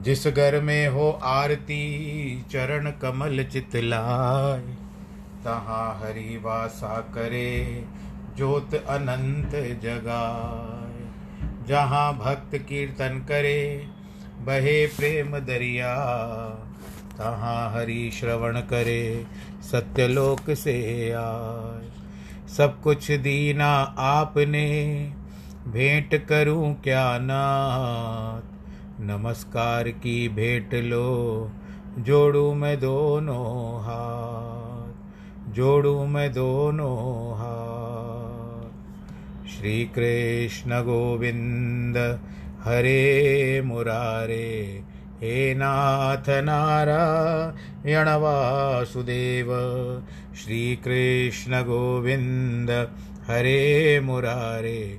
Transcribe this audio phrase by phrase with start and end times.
[0.00, 4.60] जिस घर में हो आरती, चरण कमल चितलाय
[5.44, 7.84] तहाँ हरि वासा करे,
[8.36, 9.50] ज्योत अनंत
[9.82, 11.06] जगाए।
[11.68, 13.86] जहाँ भक्त कीर्तन करे,
[14.40, 15.94] बहे प्रेम दरिया,
[17.18, 19.26] तहाँ हरि श्रवण करे,
[19.62, 21.88] सत्यलोक से आए।
[22.56, 24.66] सब कुछ दीना आपने,
[25.68, 28.55] भेंट करूँ क्या नाथ?
[29.00, 31.50] नमस्कार की भेंट लो,
[31.98, 34.92] जोड़ू मैं दोनों हाथ,
[35.54, 38.70] जोड़ू मैं दोनों हाथ।
[39.48, 41.96] श्री कृष्ण गोविंद,
[42.64, 44.82] हरे मुरारे,
[45.20, 49.48] हे नाथ नारायण वासुदेव।
[50.36, 52.70] श्री कृष्ण गोविंद,
[53.26, 54.98] हरे मुरारे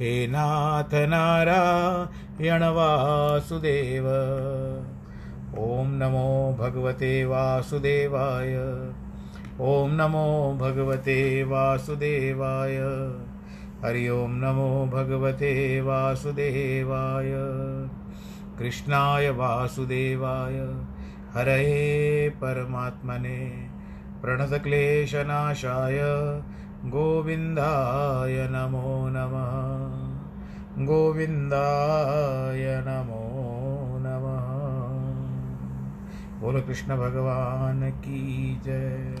[0.00, 4.04] हे नाथ नारायण वासुदेव।
[5.58, 8.56] ॐ नमो भगवते वासुदेवाय।
[9.60, 12.76] ॐ नमो भगवते वासुदेवाय।
[13.84, 17.32] हरि ओं नमो भगवते वासुदेवाय।
[18.58, 20.54] कृष्णाय वासुदेवाय।
[21.34, 23.68] हरये परमात्मने।
[24.22, 25.98] प्रणतक्लेशनाशाय।
[26.84, 29.85] गोविन्दाय नमो नमः।
[30.78, 34.46] गोविन्दाय नमो नमः।
[36.40, 39.16] बोलो कृष्ण भगवान की जय।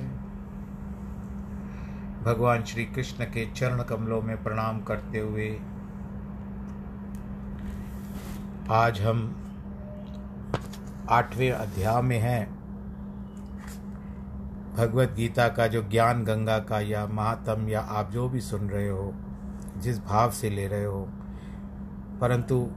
[2.24, 5.60] भगवान श्री कृष्ण के चरण कमलों में प्रणाम करते हुए
[8.70, 9.36] आज हम
[11.10, 12.58] आठवें अध्याय में हैं।
[14.76, 18.88] भगवत गीता का जो ज्ञान गंगा का या महात्म या आप जो भी सुन रहे
[18.88, 19.14] हो,
[19.76, 21.08] जिस भाव से ले रहे हो
[22.20, 22.70] परंतु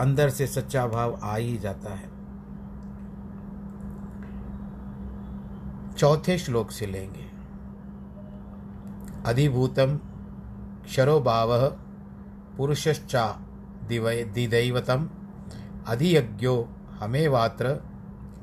[0.00, 2.14] अंदर से सच्चा भाव आ ही जाता है।
[5.92, 7.30] चौथे श्लोक से लेंगे।
[9.26, 9.96] अधिभूतम
[10.84, 11.68] क्षरो भाव
[12.56, 13.40] पुरुषश्चा
[13.84, 15.08] दिदैवतम
[15.86, 16.68] अधियज्ञो
[17.00, 17.70] हमेवात्र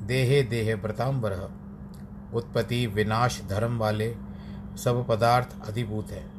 [0.02, 1.32] देहे देहे व्रतांबर
[2.34, 4.16] उत्पत्ति विनाश धर्म वाले
[4.76, 6.30] सब पदार्थ अधिभूत है।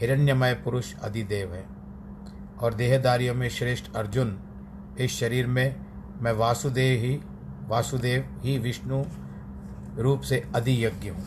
[0.00, 1.81] हिरण्यमय पुरुष अधिदेव है।
[2.62, 4.40] और देहदारियों में श्रेष्ठ अर्जुन।
[5.00, 5.86] इस शरीर में
[6.20, 7.20] मैं वासुदेव ही
[7.68, 9.04] वासुदेव ही विष्णु
[9.98, 11.26] रूप से अधियज्ञ हूँ।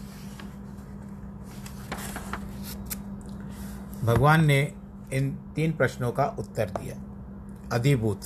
[4.03, 4.73] भगवान ने
[5.13, 6.95] इन तीन प्रश्नों का उत्तर दिया।
[7.75, 8.21] अधिभूत।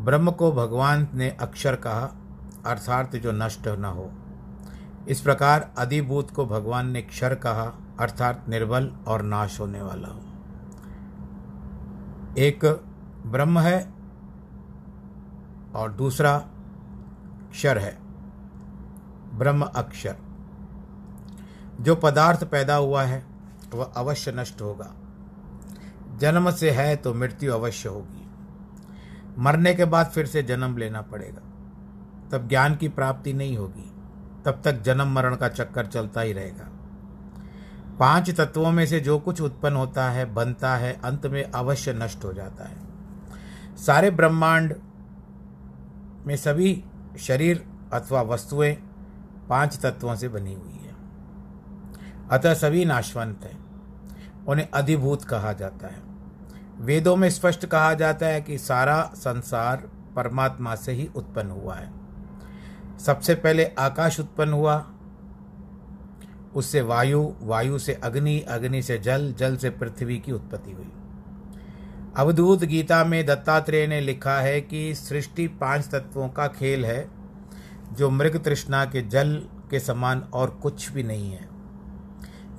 [0.00, 2.12] ब्रह्म को भगवान ने अक्षर कहा,
[2.66, 4.12] अर्थात जो नष्ट न हो।
[5.08, 10.31] इस प्रकार अधिभूत को भगवान ने क्षर कहा, अर्थात निर्बल और नाश होने वाला हो।
[12.38, 12.84] एक
[13.26, 13.94] ब्रह्म है
[15.74, 16.38] और दूसरा
[17.50, 17.98] क्षर है,
[19.38, 20.16] ब्रह्म अक्षर।
[21.80, 23.26] जो पदार्थ पैदा हुआ है,
[23.74, 24.94] वह अवश्य नष्ट होगा।
[26.16, 28.30] जन्म से है तो मृत्यु अवश्य होगी।
[29.38, 31.42] मरने के बाद फिर से जन्म लेना पड़ेगा।
[32.32, 33.92] तब ज्ञान की प्राप्ति नहीं होगी।
[34.44, 36.81] तब तक जन्म मरण का चक्कर चलता ही रहेगा।
[37.98, 42.24] पाँच तत्वों में से जो कुछ उत्पन्न होता है, बनता है, अंत में अवश्य नष्ट
[42.24, 42.76] हो जाता है।
[43.76, 44.74] सारे ब्रह्मांड
[46.26, 46.84] में सभी
[47.18, 48.74] शरीर अथवा वस्तुएँ
[49.48, 50.96] पाँच तत्वों से बनी हुई है।
[52.30, 53.62] अतः सभी नाशवंत हैं।
[54.48, 56.02] उन्हें अधिभूत कहा जाता है।
[56.78, 59.76] वेदों में स्पष्ट कहा जाता है कि सारा संसार
[60.16, 61.92] परमात्मा से ही उत्पन्न हुआ है।
[62.98, 64.91] सबसे पहले आकाश उत्पन्न हुआ
[66.56, 70.92] उससे वायु वायु से अग्नि अग्नि से जल जल से पृथ्वी की उत्पत्ति हुई।
[72.16, 77.10] अवधूत गीता में दत्तात्रेय ने लिखा है कि सृष्टि पाँच तत्वों का खेल है,
[77.92, 81.48] जो मृग तृष्णा के जल के समान और कुछ भी नहीं है।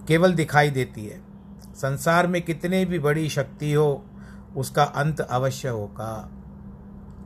[0.08, 1.22] केवल दिखाई देती है,
[1.76, 4.06] संसार में कितने भी बड़ी शक्ति हो,
[4.58, 6.32] उसका अंत अवश्य होगा।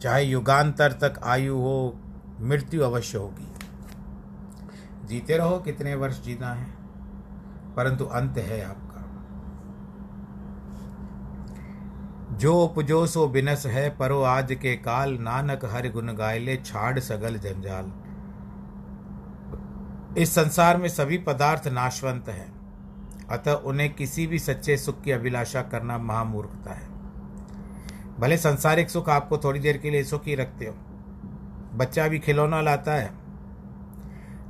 [0.02, 2.00] चाहे युगांतर तक आयु हो,
[2.42, 3.57] मृत्यु अवश्य होगी।
[5.08, 6.68] जीते रहो, कितने वर्ष जीना है।
[7.76, 8.84] परंतु अंत है आपका।
[12.38, 17.38] जो उपजो, सो बिनस है, परो आज के काल, नानक हर गुण गायले छाड़ सगल
[17.38, 17.92] जंजाल।
[20.18, 22.58] इस संसार में सभी पदार्थ नाशवंत हैं।
[23.30, 26.88] अतः उन्हें किसी भी सच्चे सुख की अभिलाषा करना महामूर्खता है।
[28.20, 30.76] भले संसारिक सुख आपको थोड़ी देर के लिए सुख रखते हो।
[31.74, 33.27] बच्चा भी खिलौना लाता है।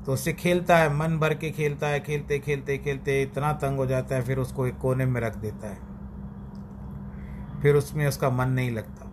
[0.07, 3.85] तो उससे खेलता है, मन भर के खेलता है, खेलते खेलते खेलते इतना तंग हो
[3.85, 5.77] जाता है, फिर उसको एक कोने में रख देता है।
[7.61, 9.11] फिर उसमें उसका मन नहीं लगता।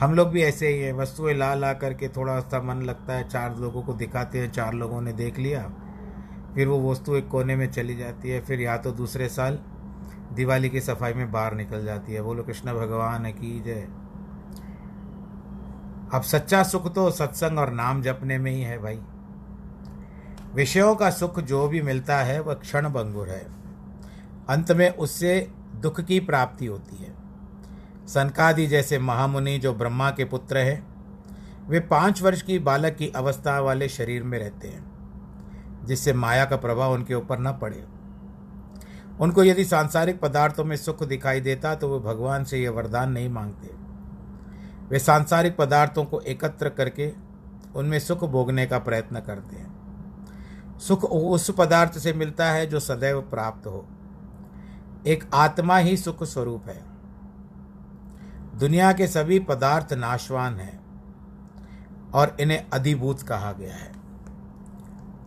[0.00, 3.28] हम लोग भी ऐसे ही हैं, वस्तुएँ ला ला करके थोड़ा सा मन लगता है,
[3.28, 5.70] चार लोगों को दिखाते हैं, चार लोगों ने देख लिया,
[6.54, 9.58] फिर वो वस्तु एक कोने में चली जाती है, फिर या तो दूसरे साल
[10.32, 13.88] दिवाली की सफ़ाई में बाहर निकल जाती है। बोलो, कृष्ण भगवान की जय।
[16.14, 19.00] अब सच्चा सुख तो सत्संग और नाम जपने में ही है भाई।
[20.54, 23.46] विषयों का सुख जो भी मिलता है, वह क्षण भंगुर है।
[24.48, 27.14] अंत में उससे दुख की प्राप्ति होती है।
[28.06, 30.86] सनकादि जैसे महामुनि जो ब्रह्मा के पुत्र हैं,
[31.68, 34.84] वे पाँच वर्ष की बालक की अवस्था वाले शरीर में रहते हैं,
[35.84, 37.84] जिससे माया का प्रभाव उनके ऊपर न पड़े।
[39.20, 43.28] उनको यदि सांसारिक पदार्थों में सुख दिखाई देता तो वे भगवान से यह वरदान नहीं
[43.28, 43.79] मांगते।
[44.90, 47.14] वे सांसारिक पदार्थों को एकत्र करके
[47.76, 49.80] उनमें सुख भोगने का प्रयत्न करते हैं।
[50.78, 53.88] सुख उस पदार्थ से मिलता है जो सदैव प्राप्त हो।
[55.06, 56.84] एक आत्मा ही सुख स्वरूप है।
[58.58, 60.80] दुनिया के सभी पदार्थ नाशवान हैं
[62.14, 63.92] और इन्हें अधिभूत कहा गया है।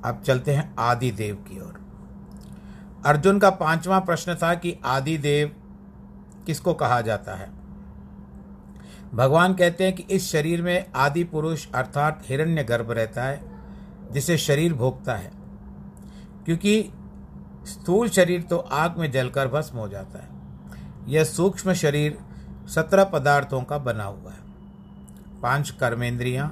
[0.06, 1.84] अब चलते हैं आदि देव की ओर।
[3.06, 5.56] अर्जुन का पांचवा प्रश्न था कि आदि देव
[6.46, 7.63] किसको कहा जाता है?
[9.16, 13.42] भगवान कहते हैं कि इस शरीर में आदि पुरुष अर्थात हिरण्य गर्भ रहता है,
[14.12, 15.32] जिसे शरीर भोगता है।
[16.46, 16.92] क्योंकि
[17.66, 20.30] स्थूल शरीर तो आग में जलकर भस्म हो जाता है।
[21.08, 22.18] यह सूक्ष्म शरीर
[22.68, 24.44] सत्रह पदार्थों का बना हुआ है।
[25.42, 26.48] पाँच कर्मेंद्रियाँ,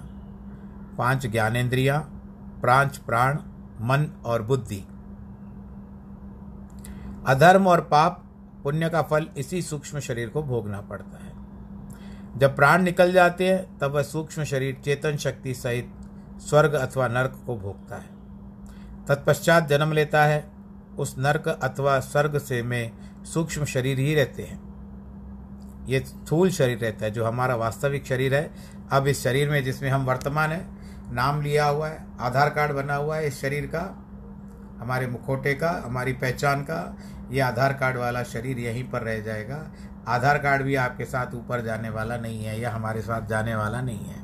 [0.97, 2.17] पाँच ज्ञानेन्द्रियाँ
[2.63, 3.37] पाँच प्राण,
[3.81, 4.83] मन और बुद्धि।
[7.27, 8.25] अधर्म और पाप,
[8.63, 11.20] पुण्य का फल इसी सूक्ष्म शरीर को भोगना पड़ता है।
[12.37, 15.93] जब प्राण निकल जाते हैं, तब वह सूक्ष्म शरीर चेतन शक्ति सहित
[16.37, 18.21] स्वर्ग अथवा नर्क को भोगता है।
[19.07, 20.51] तत्पश्चात जन्म लेता है।
[20.97, 22.91] उस नर्क अथवा स्वर्ग से में
[23.23, 24.71] सूक्ष्म शरीर ही रहते हैं।
[25.87, 28.51] ये स्थूल शरीर रहता है, जो हमारा वास्तविक शरीर है।
[28.91, 30.67] अब इस शरीर में जिसमें हम वर्तमान है,
[31.11, 34.07] नाम लिया हुआ है, आधार कार्ड बना हुआ है इस शरीर का,
[34.79, 36.97] हमारे मुखोटे का, हमारी पहचान का,
[37.31, 39.71] ये आधार कार्ड वाला शरीर यहीं पर रह जाएगा।
[40.07, 43.81] आधार कार्ड भी आपके साथ ऊपर जाने वाला नहीं है या हमारे साथ जाने वाला
[43.81, 44.21] नहीं है।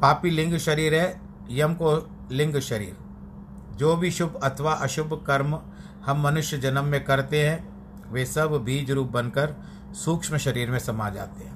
[0.00, 1.20] पापी लिंग शरीर है,
[1.50, 2.96] यम को लिंग शरीर।
[3.76, 5.60] जो भी शुभ अथवा अशुभ कर्म
[6.06, 7.74] हम मनुष्य जन्म में करते हैं,
[8.12, 9.54] वे सब बीज रूप बनकर
[9.92, 11.54] सूक्ष्म शरीर में समा जाते हैं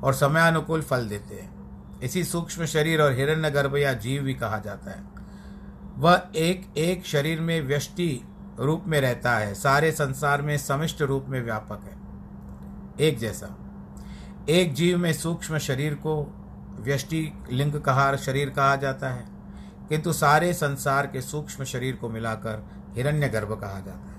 [0.00, 1.58] और समयानुकूल फल देते हैं।
[2.00, 5.04] इसी सूक्ष्म शरीर और हिरण्य गर्भ या जीव भी कहा जाता है।
[5.96, 8.24] वह एक एक शरीर में व्यष्टि
[8.58, 11.98] रूप में रहता है, सारे संसार में समिष्ट रूप में व्यापक है।
[13.06, 13.58] एक जैसा।
[14.48, 16.34] एक जीव में सूक्ष्म शरीर को
[16.80, 19.28] व्यष्टि लिंग कहा शरीर कहा जाता है,
[19.88, 24.18] किंतु सारे संसार के सूक्ष्म शरीर को मिलाकर हिरण्य गर्भ कहा जाता है।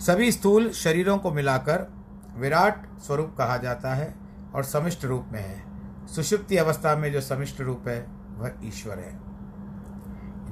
[0.00, 1.92] सभी स्थूल शरीरों को मिलाकर
[2.36, 4.14] विराट स्वरूप कहा जाता है
[4.54, 5.64] और समिष्ट रूप में है।
[6.06, 8.06] सुषुप्ति अवस्था में जो समिष्ट रूप है,
[8.36, 9.20] वह ईश्वर है।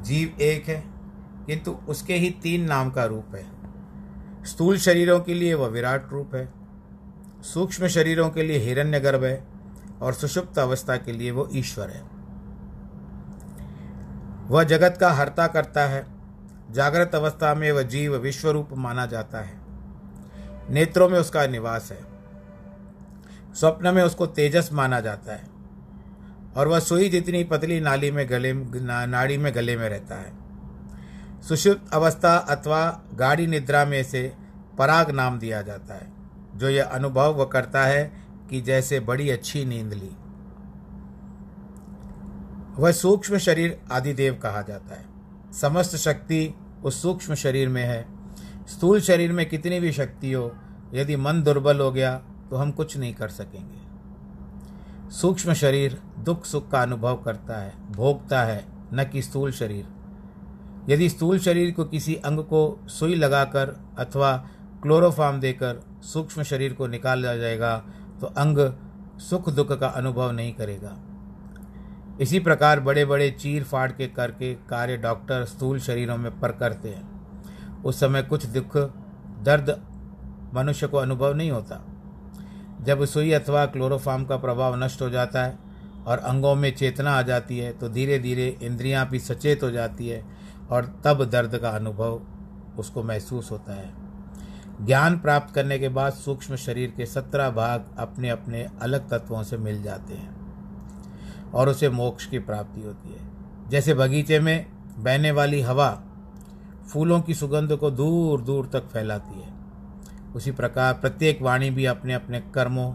[0.02, 0.95] जीव एक है
[1.46, 3.46] किंतु उसके ही तीन नाम का रूप है।
[4.44, 6.52] स्थूल शरीरों के लिए वह विराट रूप है।
[7.42, 9.46] सूक्ष्म शरीरों के लिए हिरण्यगर्भ है
[10.00, 12.02] और सुषुप्त अवस्था के लिए वो ईश्वर है।
[14.48, 16.06] वह जगत का हर्ता करता है।
[16.70, 19.60] जागृत अवस्था में वह जीव विश्व रूप माना जाता है।
[20.70, 22.00] नेत्रों में उसका निवास है।
[23.54, 25.44] स्वप्न में उसको तेजस माना जाता है।
[26.56, 28.52] और वह सुई जितनी पतली नाली में गले
[29.06, 30.45] नाड़ी में गले में रहता है।
[31.48, 32.80] सुषुप्त अवस्था अथवा
[33.14, 34.32] गाढ़ी निद्रा में से
[34.78, 36.12] पराग नाम दिया जाता है,
[36.56, 38.04] जो यह अनुभव वह करता है
[38.50, 40.10] कि जैसे बड़ी अच्छी नींद ली।
[42.78, 45.04] वह सूक्ष्म शरीर आदिदेव कहा जाता है।
[45.52, 48.04] समस्त शक्ति उस सूक्ष्म शरीर में है।
[48.68, 50.52] स्थूल शरीर में कितनी भी शक्ति हो,
[50.94, 52.14] यदि मन दुर्बल हो गया
[52.50, 58.42] तो हम कुछ नहीं कर सकेंगे। सूक्ष्म शरीर दुख सुख का अनुभव करता है, भोगता
[58.42, 59.95] है, न कि स्थूल शरीर।
[60.88, 64.36] यदि स्थूल शरीर को किसी अंग को सुई लगाकर अथवा
[64.82, 67.76] क्लोरोफार्म देकर सूक्ष्म शरीर को निकाला जाएगा
[68.20, 68.58] तो अंग
[69.20, 70.96] सुख दुख का अनुभव नहीं करेगा।
[72.20, 76.88] इसी प्रकार बड़े बड़े चीर फाड़ के करके कार्य डॉक्टर स्थूल शरीरों में पर करते
[76.88, 78.76] हैं। उस समय कुछ दुख,
[79.42, 79.70] दर्द
[80.54, 81.84] मनुष्य को अनुभव नहीं होता।
[82.84, 85.58] जब सुई अथवा क्लोरोफार्म का प्रभाव नष्ट हो जाता है
[86.06, 90.08] और अंगों में चेतना आ जाती है तो धीरे धीरे इंद्रियाँ भी सचेत हो जाती
[90.08, 90.24] है
[90.70, 92.20] और तब दर्द का अनुभव
[92.78, 93.94] उसको महसूस होता है।
[94.82, 99.56] ज्ञान प्राप्त करने के बाद सूक्ष्म शरीर के सत्रह भाग अपने अपने अलग तत्वों से
[99.56, 100.36] मिल जाते हैं
[101.54, 103.28] और उसे मोक्ष की प्राप्ति होती है।
[103.68, 104.66] जैसे बगीचे में
[104.98, 106.02] बहने वाली हवा
[106.88, 109.54] फूलों की सुगंध को दूर दूर तक फैलाती है।
[110.34, 112.90] उसी प्रकार प्रत्येक वाणी भी अपने अपने कर्मों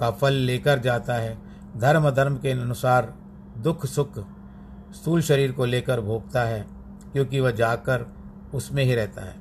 [0.00, 1.38] का फल लेकर जाता है।
[1.76, 3.14] धर्म धर्म के अनुसार
[3.58, 4.18] दुख सुख
[4.92, 6.75] स्थूल शरीर को लेकर भोगता है।
[7.16, 8.14] क्योंकि वह जाकर
[8.54, 9.34] उसमें ही रहता है।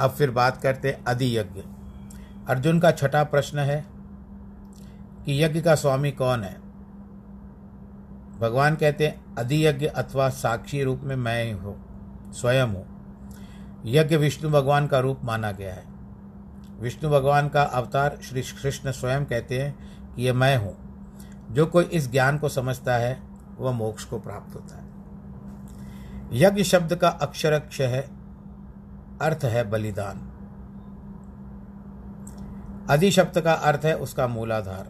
[0.00, 1.60] अब फिर बात करते अधि यज्ञ।
[2.48, 3.84] अर्जुन का छठा प्रश्न है
[5.26, 6.60] कि यज्ञ का स्वामी कौन है?
[8.40, 11.76] भगवान कहते हैं अधियज्ञ अथवा साक्षी रूप में मैं ही हूँ,
[12.32, 12.86] स्वयं हूँ।
[13.86, 15.84] यज्ञ विष्णु भगवान का रूप माना गया है।
[16.80, 20.76] विष्णु भगवान का अवतार श्री कृष्ण स्वयं कहते हैं कि यह मैं हूँ।
[21.50, 23.22] जो कोई इस ज्ञान को समझता है,
[23.58, 24.83] वह मोक्ष को प्राप्त होता है।
[26.34, 28.00] यज्ञ शब्द का अक्षर है,
[29.22, 30.30] अर्थ है बलिदान।
[32.90, 34.88] अधि शब्द का अर्थ है उसका मूलाधार।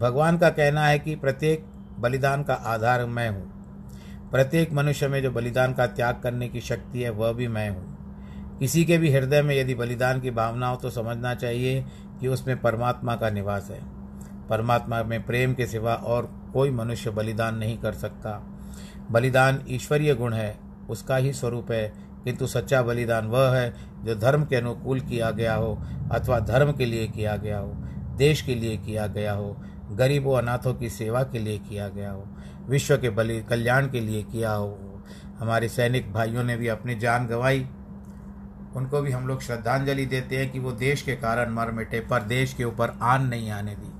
[0.00, 1.64] भगवान का कहना है कि प्रत्येक
[1.98, 7.02] बलिदान का आधार मैं हूँ। प्रत्येक मनुष्य में जो बलिदान का त्याग करने की शक्ति
[7.02, 10.76] है, वह भी मैं हूँ। किसी के भी हृदय में यदि बलिदान की भावना हो
[10.76, 11.84] तो समझना चाहिए
[12.20, 13.80] कि उसमें परमात्मा का निवास है।
[14.48, 18.42] परमात्मा में प्रेम के सिवा और कोई मनुष्य बलिदान नहीं कर सकता।
[19.10, 20.58] बलिदान ईश्वरीय गुण है,
[20.90, 21.92] उसका ही स्वरूप है,
[22.24, 23.74] किंतु सच्चा बलिदान वह है,
[24.04, 27.72] जो धर्म के अनुकूल किया गया हो, अथवा धर्म के लिए किया गया हो,
[28.16, 29.56] देश के लिए किया गया हो,
[29.92, 32.28] गरीबों, अनाथों की सेवा के लिए किया गया हो,
[32.68, 35.02] विश्व के बलि, कल्याण के लिए किया हो।
[35.38, 37.68] हमारे सैनिक भाइयों ने भी अपनी जान गंवाई।
[38.76, 42.22] उनको भी हम लोग श्रद्धांजलि देते हैं कि वो देश के कारण मर मिटे, पर
[42.22, 43.92] देश के ऊपर आन नहीं आने दी।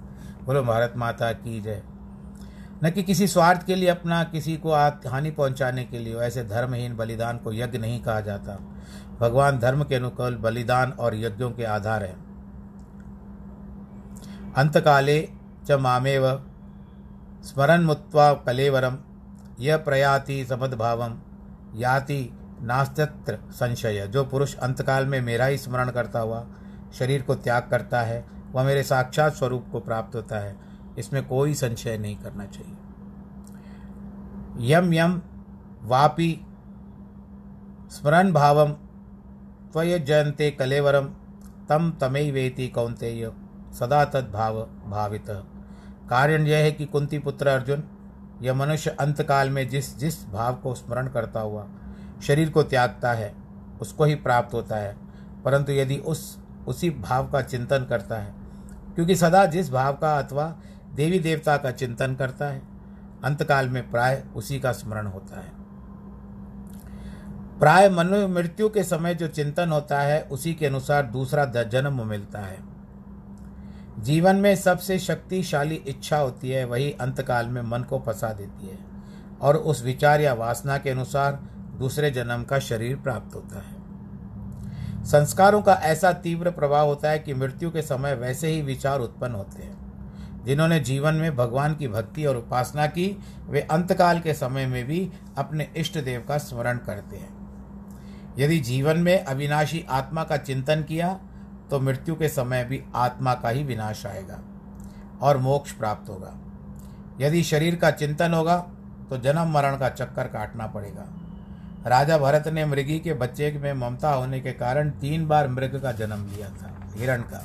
[0.45, 1.83] बोलो, भारत माता की जय।
[2.85, 4.73] न कि किसी स्वार्थ के लिए अपना किसी को
[5.09, 8.59] हानि पहुँचाने के लिए। ऐसे धर्महीन बलिदान को यज्ञ नहीं कहा जाता।
[9.21, 12.17] भगवान धर्म के अनुकूल बलिदान और यज्ञों के आधार है।
[14.57, 15.29] अंतकाले
[15.67, 16.51] च मामेव
[17.45, 18.99] स्मरण मुत्वा कलेवरम।
[19.61, 21.19] यह प्रयाति समद्भावम।
[21.77, 22.33] याति
[22.63, 26.47] नास्तत्र संशय। जो पुरुष अंतकाल में मेरा ही स्मरण करता हुआ
[26.99, 30.68] शरीर को त्याग करता है, वह मेरे साक्षात स्वरूप को प्राप्त होता है।
[30.99, 32.77] इसमें कोई संशय नहीं करना चाहिए।
[34.75, 35.21] यम यम
[35.83, 36.41] वापी
[37.91, 38.73] स्मरण भावम
[39.73, 41.07] त्वय जयंते कलेवरम
[41.69, 43.31] तम तमय वेति कौंतेय
[43.73, 45.31] सदा तद भाव भावित।
[46.11, 47.83] कारण यह है कि कुंती पुत्र अर्जुन,
[48.43, 51.67] यह मनुष्य अंतकाल में जिस जिस भाव को स्मरण करता हुआ
[52.23, 53.35] शरीर को त्यागता है,
[53.81, 54.97] उसको ही प्राप्त होता है।
[55.45, 56.39] परंतु यदि उस,
[56.69, 58.35] उसी भाव का चिंतन करता है,
[58.95, 60.55] क्योंकि सदा जिस भाव का अथवा
[60.99, 62.63] देवी देवता का चिंतन करता है।
[63.25, 65.53] अंतकाल में प्राय उसी का स्मरण होता है।
[67.59, 72.39] प्राय मनु मृत्यु के समय जो चिंतन होता है, उसी के अनुसार दूसरा जन्म मिलता
[72.39, 72.59] है।
[73.99, 78.79] जीवन में सबसे शक्तिशाली इच्छा होती है, वही अंतकाल में मन को फंसा देती है
[79.41, 81.33] और उस विचार या वासना के अनुसार
[81.79, 83.77] दूसरे जन्म का शरीर प्राप्त होता है।
[85.05, 89.35] संस्कारों का ऐसा तीव्र प्रभाव होता है कि मृत्यु के समय वैसे ही विचार उत्पन्न
[89.35, 89.88] होते हैं।
[90.49, 93.07] जिन्होंने जीवन में भगवान की भक्ति और उपासना की,
[93.49, 97.37] वे अंतकाल के समय में भी अपने इष्ट देव का स्मरण करते हैं।
[98.39, 101.09] यदि जीवन में अविनाशी आत्मा का चिंतन किया
[101.71, 104.39] तो मृत्यु के समय भी आत्मा का ही विनाश आएगा
[105.23, 106.35] और मोक्ष प्राप्त होगा।
[107.21, 108.57] यदि शरीर का चिंतन होगा
[109.11, 111.07] तो जन्म मरण का चक्कर काटना पड़ेगा।
[111.87, 115.93] राजा भरत ने मृगी के बच्चे में ममता होने के कारण तीन बार मृग का
[115.93, 117.45] जन्म लिया था, हिरण का।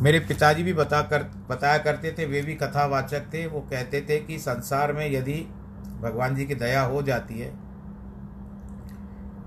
[0.00, 4.18] मेरे पिताजी भी बता कर, बताया करते थे, वे भी कथावाचक थे। वो कहते थे
[4.20, 5.34] कि संसार में यदि
[6.00, 7.50] भगवान जी की दया हो जाती है,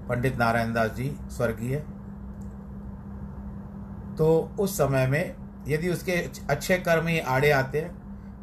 [0.09, 1.75] पंडित नारायण दास जी स्वर्गीय
[4.17, 4.27] तो
[4.59, 5.35] उस समय में
[5.67, 6.11] यदि उसके
[6.49, 7.89] अच्छे कर्म ही आड़े आते हैं,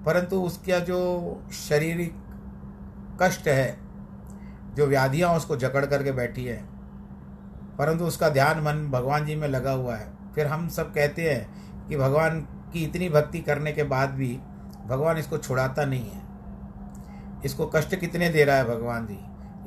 [0.05, 0.99] परंतु उसका जो
[1.59, 2.14] शारीरिक
[3.23, 3.76] कष्ट है,
[4.75, 6.57] जो व्याधियाँ उसको जकड़ करके बैठी है,
[7.79, 11.69] परंतु उसका ध्यान मन भगवान जी में लगा हुआ है। फिर हम सब कहते हैं
[11.90, 12.40] कि भगवान
[12.73, 14.38] की इतनी भक्ति करने के बाद भी
[14.87, 16.23] भगवान इसको छुड़ाता नहीं है।
[17.44, 19.18] इसको कष्ट कितने दे रहा है भगवान जी?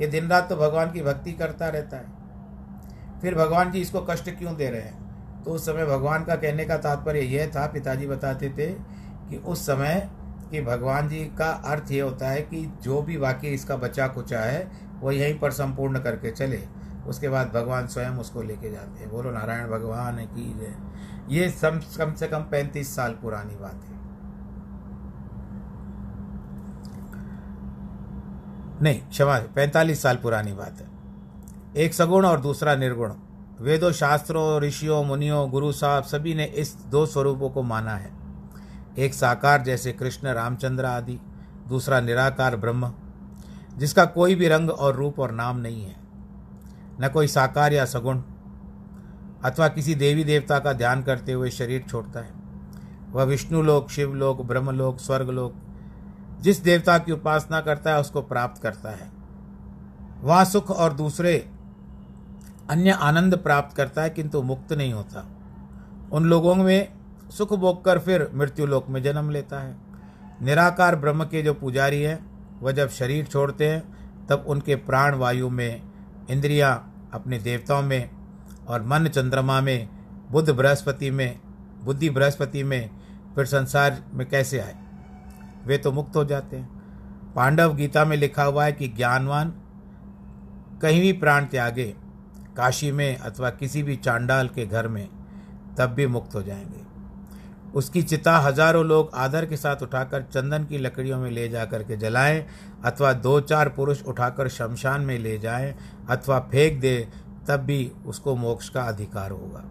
[0.01, 4.29] ये दिन रात तो भगवान की भक्ति करता रहता है। फिर भगवान जी इसको कष्ट
[4.29, 5.43] क्यों दे रहे हैं?
[5.43, 8.67] तो उस समय भगवान का कहने का तात्पर्य यह था, पिताजी बताते थे
[9.29, 10.09] कि उस समय
[10.51, 14.39] कि भगवान जी का अर्थ ये होता है कि जो भी वाक्य इसका बचा कुचा
[14.39, 16.63] है, वो यहीं पर संपूर्ण करके चले।
[17.07, 20.75] उसके बाद भगवान स्वयं उसको लेके जाते हैं। बोलो, नारायण भगवान की जय।
[21.29, 23.93] ये सम, कम से कम पैंतीस साल पुरानी बात है।
[28.81, 30.87] नहीं, क्षमा, पैंतालीस साल पुरानी बात है।
[31.77, 33.13] एक सगुण और दूसरा निर्गुण।
[33.61, 38.11] वेदों, शास्त्रों, ऋषियों, मुनियों, गुरु साहब सभी ने इस दो स्वरूपों को माना है।
[38.97, 41.19] एक साकार जैसे कृष्ण, रामचंद्र आदि,
[41.67, 42.93] दूसरा निराकार ब्रह्म,
[43.77, 45.95] जिसका कोई भी रंग और रूप और नाम नहीं है।
[47.01, 48.21] न कोई साकार या सगुण
[49.45, 52.33] अथवा किसी देवी देवता का ध्यान करते हुए शरीर छोड़ता है।
[53.11, 55.55] वह विष्णु लोक शिवलोक ब्रह्मलोक स्वर्गलोक
[56.41, 59.11] जिस देवता की उपासना करता है, उसको प्राप्त करता है।
[60.21, 61.49] वहाँ सुख और दूसरे
[62.69, 65.27] अन्य आनंद प्राप्त करता है, किंतु मुक्त नहीं होता।
[66.11, 66.93] उन लोगों में
[67.37, 69.77] सुख भोग कर फिर मृत्यु लोक में जन्म लेता है।
[70.41, 72.25] निराकार ब्रह्म के जो पुजारी हैं,
[72.61, 73.83] वह जब शरीर छोड़ते हैं,
[74.27, 75.81] तब उनके प्राण वायु में
[76.29, 78.09] इंद्रियाँ अपने देवताओं में
[78.67, 79.89] और मन चंद्रमा में,
[80.31, 81.39] बुद्ध बृहस्पति में,
[81.83, 82.89] बुद्धि बृहस्पति में,
[83.35, 84.75] फिर संसार में कैसे आए?
[85.65, 86.83] वे तो मुक्त हो जाते हैं।
[87.35, 89.53] पांडव गीता में लिखा हुआ है कि ज्ञानवान
[90.81, 91.95] कहीं भी प्राण त्यागे,
[92.57, 95.09] काशी में अथवा किसी भी चांडाल के घर में,
[95.77, 96.83] तब भी मुक्त हो जाएँगे।
[97.75, 101.97] उसकी चिता हज़ारों लोग आदर के साथ उठाकर चंदन की लकड़ियों में ले जाकर के
[101.97, 102.45] जलाएँ,
[102.85, 105.75] अथवा दो चार पुरुष उठाकर शमशान में ले जाएँ,
[106.09, 107.07] अथवा फेंक दे
[107.47, 109.63] तब भी उसको मोक्ष का अधिकार होगा।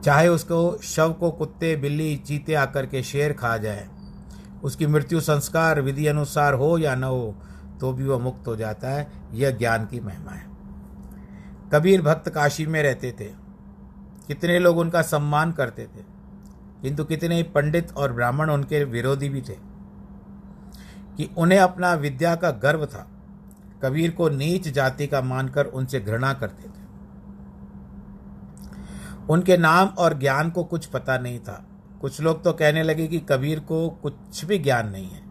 [0.00, 3.88] चाहे उसको शव को कुत्ते, बिल्ली, चीते आकर के शेर खा जाए,
[4.64, 7.34] उसकी मृत्यु संस्कार विधि अनुसार हो या न हो
[7.80, 10.46] तो भी वह मुक्त हो जाता है, यह ज्ञान की महिमा है।
[11.72, 13.24] कबीर भक्त काशी में रहते थे।
[14.26, 16.04] कितने लोग उनका सम्मान करते थे।
[16.82, 19.56] किंतु कितने ही पंडित और ब्राह्मण उनके विरोधी भी थे।
[21.16, 23.13] कि उन्हें अपना विद्या का गर्व था।
[23.84, 26.82] कबीर को नीच जाति का मानकर उनसे घृणा करते थे।
[29.28, 31.64] उनके नाम और ज्ञान को कुछ पता नहीं था।
[32.00, 35.22] कुछ लोग तो कहने लगे कि कबीर को कुछ भी ज्ञान नहीं है,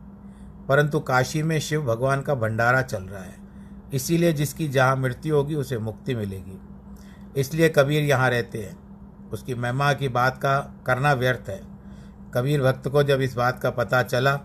[0.67, 3.35] परंतु काशी में शिव भगवान का भंडारा चल रहा है।
[3.93, 6.59] इसीलिए जिसकी जहाँ मृत्यु होगी, उसे मुक्ति मिलेगी।
[7.37, 11.61] इसलिए कबीर यहाँ रहते हैं। उसकी महिमा की बात का करना व्यर्थ है।
[12.33, 14.35] कबीर भक्त को जब इस बात का पता चला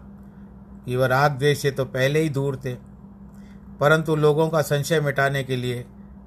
[0.84, 2.74] कि वह राग द्वेष से तो पहले ही दूर थे
[3.80, 5.84] परंतु लोगों का संशय मिटाने के लिए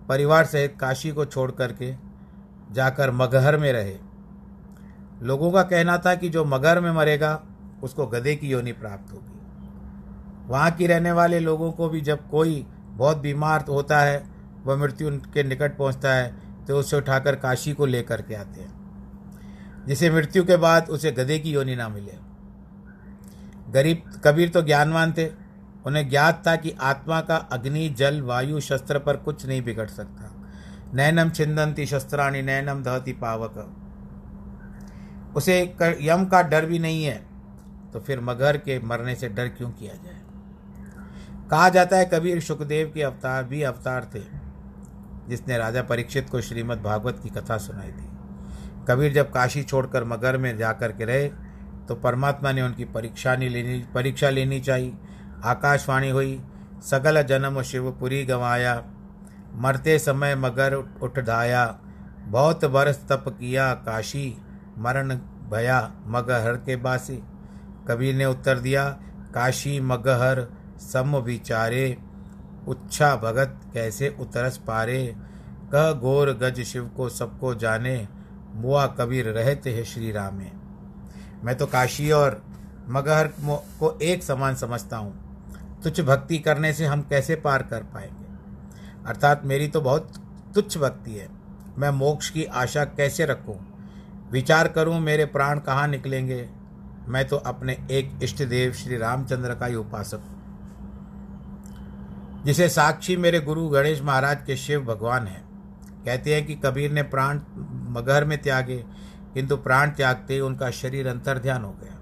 [0.09, 1.93] परिवार सहित काशी को छोड़ करके
[2.71, 3.95] जाकर मगहर में रहे।
[5.21, 7.43] लोगों का कहना था कि जो मगहर में मरेगा,
[7.83, 12.65] उसको गधे की योनि प्राप्त होगी। वहाँ की रहने वाले लोगों को भी जब कोई
[12.89, 14.23] बहुत बीमार होता है,
[14.65, 16.35] वह मृत्यु के निकट पहुँचता है
[16.67, 21.39] तो उसे उठाकर काशी को लेकर के आते हैं। जिसे मृत्यु के बाद उसे गधे
[21.39, 22.13] की योनि ना मिले।
[23.71, 25.40] गरीब कबीर तो ज्ञानवान थे
[25.85, 30.31] उन्हें ज्ञात था कि आत्मा का अग्नि, जल, वायु, शस्त्र पर कुछ नहीं बिगड़ सकता।
[30.93, 33.77] नैनम छिंदंती शस्त्राणी, नैनम दहती पावक।
[35.35, 37.25] उसे यम का डर भी नहीं है।
[37.93, 40.21] तो फिर मगर के मरने से डर क्यों किया जाए?
[41.51, 44.21] कहा जाता है, कबीर सुखदेव के अवतार भी अवतार थे,
[45.29, 48.07] जिसने राजा परीक्षित को श्रीमद् भागवत की कथा सुनाई थी।
[48.87, 51.27] कबीर जब काशी छोड़कर मगर में जाकर के रहे
[51.87, 54.93] तो परमात्मा ने उनकी परीक्षा नहीं लेनी परीक्षा लेनी चाहिए।
[55.45, 56.41] आकाशवाणी हुई,
[56.83, 58.83] सगल जन्म शिवपुरी गंवाया,
[59.55, 61.79] मरते समय मगर उठ धाया,
[62.25, 64.37] बहुत बरस तप किया काशी,
[64.77, 65.15] मरण
[65.51, 67.23] भया मगहर के बासी।
[67.87, 68.89] कबीर ने उत्तर दिया,
[69.33, 71.97] काशी मगहर सम विचारे,
[72.67, 75.15] उच्छा भगत कैसे उतरस पारे?
[75.73, 78.07] कह गोर गज शिव को सबको जाने,
[78.53, 80.51] मुआ कबीर रहते हैं श्री रामे
[81.43, 82.41] मैं तो काशी और
[82.89, 83.27] मगहर
[83.79, 85.30] को एक समान समझता हूँ।
[85.83, 88.25] तुच्छ भक्ति करने से हम कैसे पार कर पाएँगे?
[89.05, 90.13] अर्थात मेरी तो बहुत
[90.55, 91.29] तुच्छ भक्ति है।
[91.77, 93.59] मैं मोक्ष की आशा कैसे रखूँ?
[94.31, 96.49] विचार करूँ, मेरे प्राण कहाँ निकलेंगे?
[97.07, 100.37] मैं तो अपने एक इष्ट देव श्री रामचंद्र का ही उपासक हूँ।
[102.45, 105.41] जिसे साक्षी मेरे गुरु गणेश महाराज के शिव भगवान हैं।
[106.05, 107.39] कहते हैं कि कबीर ने प्राण
[107.91, 108.85] मगहर में त्यागे,
[109.33, 112.00] किंतु प्राण त्यागते उनका शरीर अंतर ध्यान हो गया।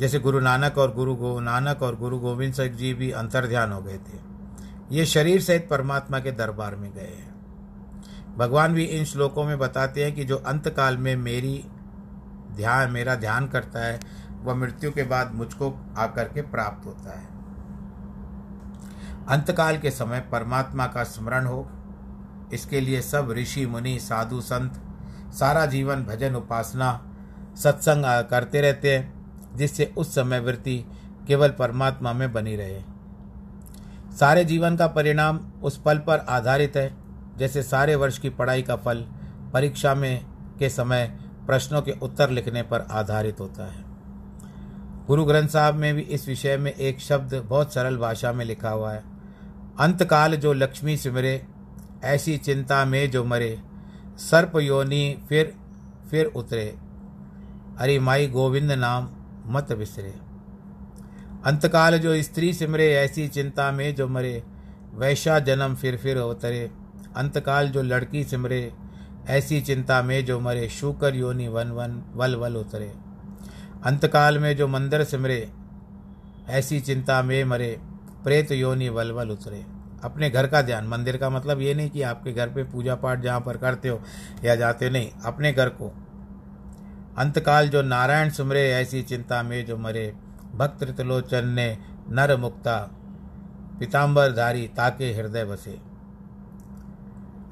[0.00, 3.72] जैसे गुरु नानक और गुरु गो, नानक और गुरु गोविंद सिंह जी भी अंतर ध्यान
[3.72, 4.18] हो गए थे।
[4.92, 7.34] ये शरीर सहित परमात्मा के दरबार में गए हैं।
[8.36, 11.64] भगवान भी इन श्लोकों में बताते हैं कि जो अंतकाल में मेरी
[12.56, 14.00] ध्यान, मेरा ध्यान करता है,
[14.42, 17.26] वह मृत्यु के बाद मुझको आकर के प्राप्त होता है।
[19.28, 21.70] अंतकाल के समय परमात्मा का स्मरण हो।
[22.52, 24.82] इसके लिए सब ऋषि, मुनि, साधु, संत,
[25.32, 27.06] सारा जीवन, भजन, उपासना,
[27.56, 29.19] सत्संग करते रहते हैं।
[29.56, 30.84] जिससे उस समय वृत्ति
[31.26, 32.82] केवल परमात्मा में बनी रहे।
[34.16, 36.96] सारे जीवन का परिणाम उस पल पर आधारित है,
[37.38, 39.04] जैसे सारे वर्ष की पढ़ाई का फल
[39.52, 40.26] परीक्षा में
[40.58, 43.84] के समय प्रश्नों के उत्तर लिखने पर आधारित होता है।
[45.06, 48.70] गुरु ग्रंथ साहब में भी इस विषय में एक शब्द बहुत सरल भाषा में लिखा
[48.70, 49.02] हुआ है।
[49.78, 51.46] अंतकाल जो लक्ष्मी सिमरे,
[52.04, 53.60] ऐसी चिंता में जो मरे,
[54.16, 55.54] सर्प योनि फिर
[56.10, 56.76] फिर उतरे।
[57.78, 59.08] अरे माई गोविंद नाम
[59.50, 60.14] मत बिसरे।
[61.44, 64.42] अंतकाल जो स्त्री सिमरे, ऐसी चिंता में जो मरे,
[64.94, 66.70] वैशा जन्म फिर फिर उतरे।
[67.16, 68.72] अंतकाल जो लड़की सिमरे,
[69.26, 72.92] ऐसी चिंता में जो मरे, शुकर योनि वन वन, वल वल उतरे।
[73.84, 75.50] अंतकाल में जो मंदिर सिमरे,
[76.48, 77.80] ऐसी चिंता में मरे,
[78.24, 79.64] प्रेत योनि वल वल उतरे।
[80.04, 83.20] अपने घर का ध्यान, मंदिर का मतलब ये नहीं कि आपके घर पे पूजा पाठ
[83.20, 84.00] जहाँ पर करते हो
[84.44, 85.94] या जाते हो नहीं, अपने घर को।
[87.20, 90.14] अंतकाल जो नारायण सुमरे, ऐसी चिंता में जो मरे।
[90.54, 91.78] भक्त त्रिलोचन ने
[92.10, 92.76] नर मुक्ता
[93.80, 95.78] पिताम्बर धारी ताके हृदय बसे।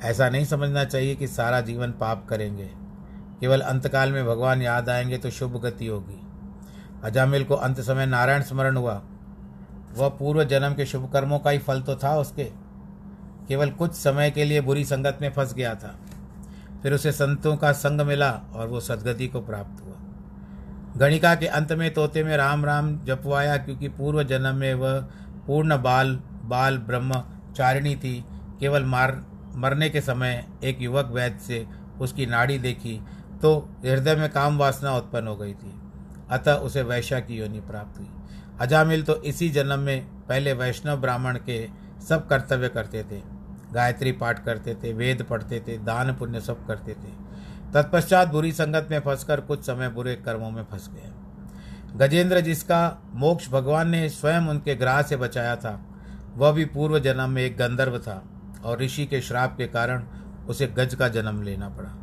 [0.03, 2.71] ऐसा नहीं समझना चाहिए कि सारा जीवन पाप करेंगे।
[3.41, 6.21] केवल अंतकाल में भगवान याद आएँगे तो शुभ गति होगी।
[7.05, 9.03] अजामिल को अंत समय नारायण स्मरण हुआ।
[9.95, 12.45] वह पूर्व जन्म के शुभ कर्मों का ही फल तो था उसके।
[13.49, 15.99] केवल कुछ समय के लिए बुरी संगत में फंस गया था।
[16.83, 19.95] फिर उसे संतों का संग मिला और वो सदगति को प्राप्त हुआ।
[20.97, 25.01] गणिका के अंत में तोते में राम राम जपवाया क्योंकि पूर्व जन्म में वह
[25.47, 26.15] पूर्ण बाल
[26.45, 27.23] बाल ब्रह्म
[27.57, 28.25] चारिणी थी।
[28.61, 29.23] केवल मार,
[29.55, 31.67] मरने के समय एक युवक वैद्य से
[32.01, 33.01] उसकी नाड़ी देखी
[33.43, 35.75] तो हृदय में काम वासना उत्पन्न हो गई थी।
[36.31, 38.09] अतः उसे वैश्या की योनि प्राप्त हुई।
[38.61, 41.67] अजामिल तो इसी जन्म में पहले वैष्णव ब्राह्मण के
[42.09, 43.21] सब कर्तव्य करते थे।
[43.75, 47.29] गायत्री पाठ करते थे, वेद पढ़ते थे, दान पुण्य सब करते थे।
[47.75, 51.13] तत्पश्चात बुरी संगत में फंसकर कुछ समय बुरे कर्मों में फंस गए।
[51.97, 55.85] गजेंद्र जिसका मोक्ष भगवान ने स्वयं उनके ग्राह से बचाया था,
[56.37, 58.23] वह भी पूर्व जन्म में एक गंधर्व था
[58.65, 60.05] और ऋषि के श्राप के कारण
[60.49, 61.95] उसे गज का जन्म लेना पड़ा।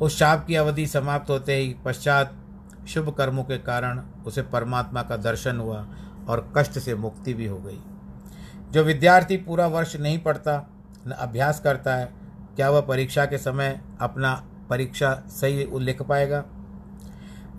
[0.00, 2.36] उस शाप की अवधि समाप्त होते ही पश्चात
[2.88, 5.88] शुभ कर्मों के कारण उसे परमात्मा का दर्शन हुआ
[6.28, 7.80] और कष्ट से मुक्ति भी हो गई।
[8.70, 10.79] जो विद्यार्थी पूरा वर्ष नहीं पढ़ता
[11.18, 12.12] अभ्यास करता है,
[12.56, 16.44] क्या वह परीक्षा के समय अपना परीक्षा सही लिख पाएगा?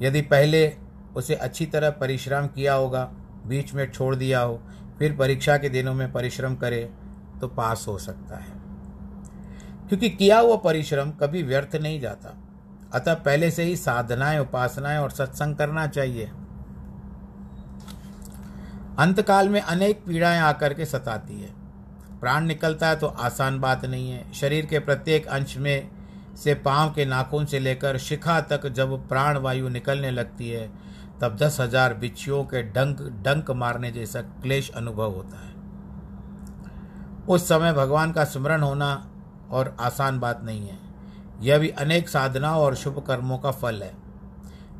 [0.01, 0.77] यदि पहले
[1.15, 3.11] उसे अच्छी तरह परिश्रम किया होगा,
[3.47, 4.61] बीच में छोड़ दिया हो,
[4.99, 6.93] फिर परीक्षा के दिनों में परिश्रम करे
[7.41, 8.51] तो पास हो सकता है।
[9.87, 12.37] क्योंकि किया हुआ परिश्रम कभी व्यर्थ नहीं जाता।
[12.93, 16.31] अतः पहले से ही साधनाएँ, उपासनाएँ और सत्संग करना चाहिए।
[18.99, 21.60] अंतकाल में अनेक पीड़ाएँ आकर के सताती है।
[22.21, 25.89] प्राण निकलता है तो आसान बात नहीं है। शरीर के प्रत्येक अंश में
[26.35, 30.69] से पाँव के नाखून से लेकर शिखा तक जब प्राण वायु निकलने लगती है,
[31.21, 35.49] तब दस हज़ार बिच्छियों के डंक डंक मारने जैसा क्लेश अनुभव होता है।
[37.27, 38.93] उस समय भगवान का स्मरण होना
[39.51, 40.77] और आसान बात नहीं है।
[41.41, 43.93] यह भी अनेक साधना और शुभ कर्मों का फल है।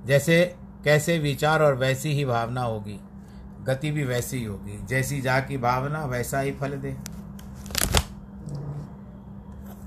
[0.05, 0.43] जैसे
[0.83, 2.99] कैसे विचार और वैसी ही भावना होगी,
[3.61, 6.95] गति भी वैसी ही होगी। जैसी जा की भावना, वैसा ही फल दे।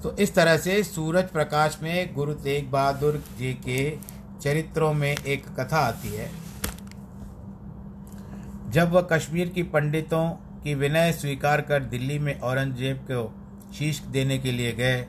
[0.04, 3.78] तो इस तरह से सूरज प्रकाश में गुरु तेग बहादुर जी के
[4.40, 6.28] चरित्रों में एक कथा आती है।
[8.70, 10.28] जब वह कश्मीर की पंडितों
[10.64, 13.24] की विनय स्वीकार कर दिल्ली में औरंगज़ेब को
[13.74, 15.00] शीश देने के लिए गए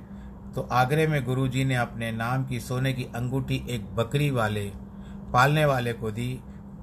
[0.56, 4.66] तो आगरे में गुरुजी ने अपने नाम की सोने की अंगूठी एक बकरी वाले,
[5.34, 6.32] पालने वाले को दी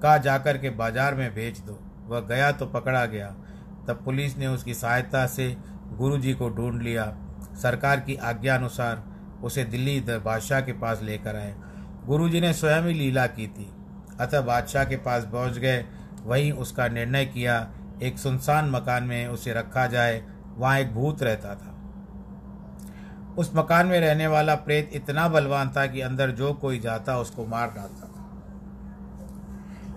[0.02, 3.34] कहा जाकर के बाज़ार में बेच दो। वह गया तो पकड़ा गया।
[3.88, 5.54] तब पुलिस ने उसकी सहायता से
[5.94, 7.12] गुरुजी को ढूंढ लिया।
[7.56, 9.04] सरकार की आज्ञा अनुसार
[9.42, 11.54] उसे दिल्ली बादशाह के पास लेकर आए।
[12.06, 13.72] गुरुजी ने स्वयं ही लीला की थी।
[14.20, 15.84] अतः बादशाह के पास पहुँच गए।
[16.24, 17.70] वहीं उसका निर्णय किया,
[18.02, 20.22] एक सुनसान मकान में उसे रखा जाए,
[20.56, 21.68] वहाँ एक भूत रहता था।
[23.38, 27.46] उस मकान में रहने वाला प्रेत इतना बलवान था कि अंदर जो कोई जाता, उसको
[27.46, 28.42] मार डालता था।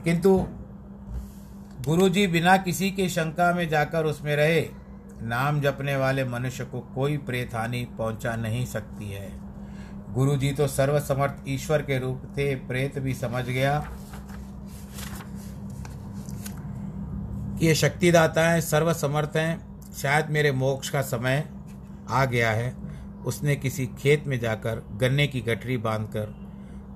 [0.03, 0.47] किंतु
[1.85, 4.84] गुरुजी बिना किसी के शंका में जाकर उसमें रहे।
[5.21, 9.39] नाम जपने वाले मनुष्य को कोई प्रेत हानि पहुँचा नहीं सकती है।
[10.13, 13.97] गुरु जी तो सर्वसमर्थ ईश्वर के रूप थे, प्रेत भी समझ गया।
[17.59, 21.49] कि ये शक्तिदाता है, सर्वसमर्थ हैं। शायद मेरे मोक्ष का समय
[22.09, 22.75] आ गया है।
[23.25, 26.45] उसने किसी खेत में जाकर गन्ने की गठरी बांधकर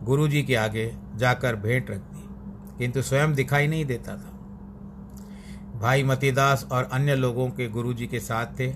[0.04, 2.30] गुरुजी के आगे जाकर भेंट रख दी।
[2.78, 4.39] किंतु स्वयं दिखाई नहीं देता था।
[5.80, 8.68] भाई मतीदास और अन्य लोगों के गुरुजी के साथ थे।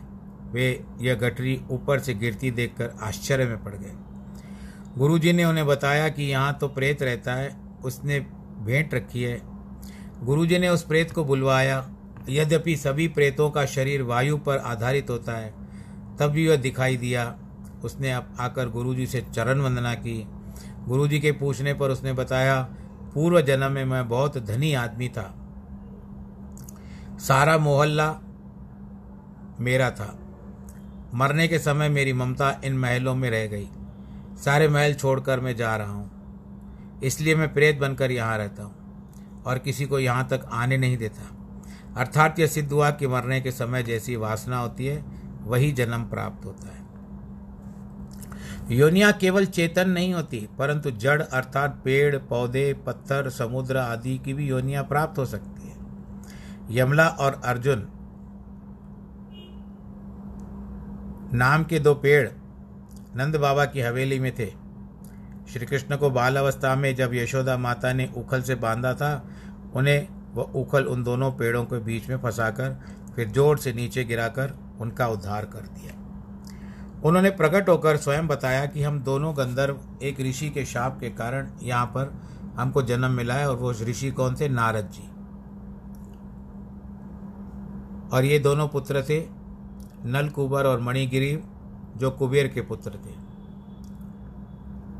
[0.51, 3.93] वे यह गठरी ऊपर से गिरती देखकर आश्चर्य में पड़ गए।
[4.97, 8.19] गुरुजी ने उन्हें बताया कि यहाँ तो प्रेत रहता है, उसने
[8.59, 9.41] भेंट रखी है।
[10.23, 11.89] गुरुजी ने उस प्रेत को बुलवाया।
[12.29, 15.53] यद्यपि सभी प्रेतों का शरीर वायु पर आधारित होता है,
[16.19, 17.35] तब भी वह दिखाई दिया।
[17.83, 20.27] उसने अब आकर गुरुजी से चरण वंदना की।
[20.87, 22.61] गुरुजी के पूछने पर उसने बताया
[23.13, 25.42] पूर्व जन्म में मैं बहुत धनी आदमी था।
[27.27, 28.15] सारा मोहल्ला
[29.59, 30.19] मेरा था।
[31.13, 33.67] मरने के समय मेरी ममता इन महलों में रह गई।
[34.45, 39.57] सारे महल छोड़कर मैं जा रहा हूँ। इसलिए मैं प्रेत बनकर यहाँ रहता हूँ और
[39.57, 41.29] किसी को यहाँ तक आने नहीं देता।
[41.97, 45.03] अर्थात यह सिद्ध हुआ कि मरने के समय जैसी वासना होती है,
[45.43, 46.81] वही जन्म प्राप्त होता है।
[48.77, 54.47] योनिया केवल चेतन नहीं होती, परंतु जड़ अर्थात पेड़, पौधे, पत्थर, समुद्र आदि की भी
[54.47, 55.52] योनिया प्राप्त हो सकती
[56.71, 57.87] यमला और अर्जुन।
[61.33, 62.29] नाम के दो पेड़
[63.15, 64.45] नंद बाबा की हवेली में थे।
[65.53, 69.29] श्री कृष्ण को बाल अवस्था में जब यशोदा माता ने उखल से बांधा था,
[69.75, 72.79] उन्हें वह उखल उन दोनों पेड़ों के बीच में फंसाकर,
[73.15, 75.93] फिर ज़ोर से नीचे गिराकर उनका उद्धार कर दिया।
[77.05, 81.47] उन्होंने प्रकट होकर स्वयं बताया कि हम दोनों गंधर्व एक ऋषि के शाप के कारण
[81.63, 82.13] यहाँ पर
[82.57, 84.49] हमको जन्म मिला है और वो ऋषि कौन थे?
[84.49, 85.09] नारद जी।
[88.13, 89.19] और ये दोनों पुत्र थे,
[90.05, 91.37] नलकुबर और मणिगिरी,
[91.97, 93.15] जो कुबेर के पुत्र थे।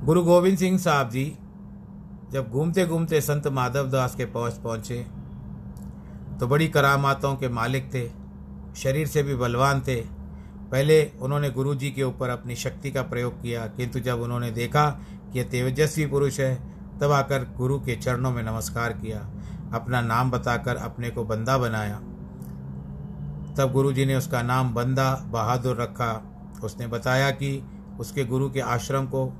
[0.05, 1.25] गुरु गोविंद सिंह साहब जी
[2.31, 5.05] जब घूमते घूमते संत माधव दास के पहुँच पहुँचे
[6.39, 8.07] तो बड़ी करामातों के मालिक थे,
[8.75, 9.95] शरीर से भी बलवान थे।
[10.71, 14.89] पहले उन्होंने गुरु जी के ऊपर अपनी शक्ति का प्रयोग किया, किंतु जब उन्होंने देखा
[15.33, 16.55] कि यह तेजस्वी पुरुष है,
[17.01, 19.19] तब आकर गुरु के चरणों में नमस्कार किया,
[19.73, 21.99] अपना नाम बताकर अपने को बंदा बनाया।
[23.57, 26.29] तब गुरु जी ने उसका नाम बंदा बहादुर रखा।
[26.63, 27.63] उसने बताया कि
[27.99, 29.39] उसके गुरु के आश्रम को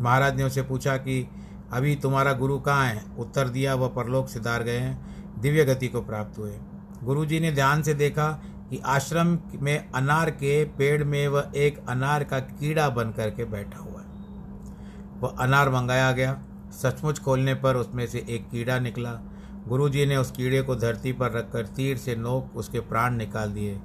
[0.00, 1.28] महाराज ने उसे पूछा कि,
[1.72, 3.04] अभी तुम्हारा गुरु कहाँ है?
[3.18, 6.58] उत्तर दिया, वह परलोक सिधार गए हैं। दिव्य गति को प्राप्त हुए।
[7.04, 11.88] गुरु जी ने ध्यान से देखा कि आश्रम में अनार के पेड़ में वह एक
[11.88, 14.06] अनार का कीड़ा बन करके बैठा हुआ है।
[15.20, 19.31] वह अनार मंगाया गया। सचमुच खोलने पर उसमें से एक कीड़ा निकला।
[19.68, 23.80] गुरुजी ने उस कीड़े को धरती पर रखकर तीर से नोक उसके प्राण निकाल दिए।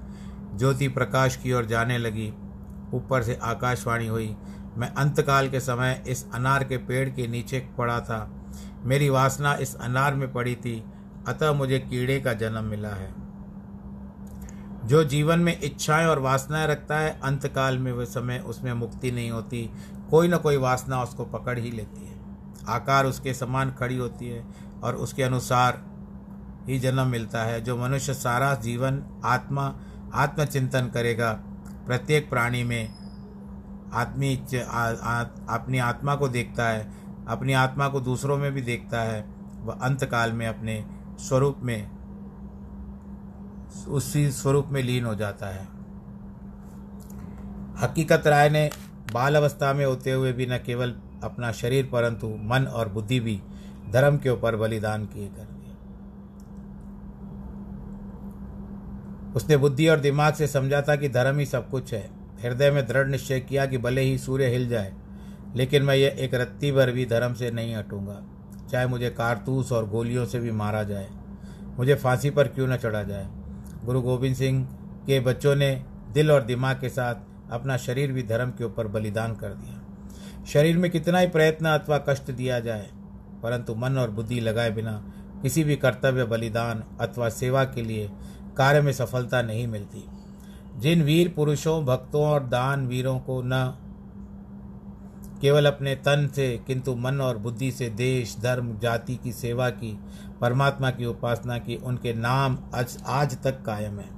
[0.56, 2.34] ज्योति प्रकाश की ओर जाने लगी।
[2.94, 4.36] ऊपर से आकाशवाणी हुई,
[4.78, 8.46] मैं अंतकाल के समय इस अनार के पेड़ के नीचे पड़ा था।
[8.84, 10.84] मेरी वासना इस अनार में पड़ी थी।
[11.28, 13.16] अतः मुझे कीड़े का जन्म मिला है।
[14.86, 19.32] जो जीवन में इच्छाएँ और वासनाएँ रखता है, अंतकाल में वह समय उसमें मुक्ति नहीं
[19.32, 19.70] होती।
[20.10, 22.18] कोई ना कोई वासना उसको पकड़ ही लेती है।
[22.68, 25.82] आकार उसके समान खड़ी होती है। और उसके अनुसार
[26.68, 29.74] ही जन्म मिलता है। जो मनुष्य सारा जीवन आत्मा,
[30.14, 31.32] आत्मचिंतन करेगा,
[31.86, 32.94] प्रत्येक प्राणी में
[33.94, 36.92] आत्मी अपनी आत्मा को देखता है,
[37.28, 39.26] अपनी आत्मा को दूसरों में भी देखता है,
[39.62, 40.84] वह अंतकाल में अपने
[41.20, 41.90] स्वरूप में,
[43.88, 45.68] उसी स्वरूप में लीन हो जाता है।
[47.80, 48.70] हकीकत राय ने
[49.14, 53.42] बाल अवस्था में होते हुए भी न केवल अपना शरीर, परंतु मन और बुद्धि भी
[53.92, 55.56] धर्म के ऊपर बलिदान किए कर दिया
[59.36, 62.10] उसने बुद्धि और दिमाग से समझा था कि धर्म ही सब कुछ है।
[62.44, 64.94] हृदय में दृढ़ निश्चय किया कि भले ही सूर्य हिल जाए,
[65.56, 68.22] लेकिन मैं ये एक रत्ती भर भी धर्म से नहीं हटूँगा।
[68.72, 71.08] चाहे मुझे कारतूस और गोलियों से भी मारा जाए,
[71.78, 73.28] मुझे फांसी पर क्यों न चढ़ा जाए?
[73.86, 74.64] गुरु गोविंद सिंह
[75.08, 75.72] के बच्चों ने
[76.14, 77.16] दिल और दिमाग के साथ
[77.52, 81.98] अपना शरीर भी धर्म के ऊपर बलिदान कर दिया। शरीर में कितना ही प्रयत्न अथवा
[82.10, 82.90] कष्ट दिया जाए
[83.44, 84.92] परंतु मन और बुद्धि लगाए बिना
[85.42, 88.10] किसी भी कर्तव्य, बलिदान अथवा सेवा के लिए
[88.58, 90.04] कार्य में सफलता नहीं मिलती।
[90.78, 93.78] जिन वीर पुरुषों, भक्तों और दान वीरों को न
[95.42, 100.00] केवल अपने तन से, किंतु मन और बुद्धि से देश, धर्म, जाति की सेवा की,
[100.42, 104.10] परमात्मा की उपासना की, उनके नाम आज आज तक कायम है।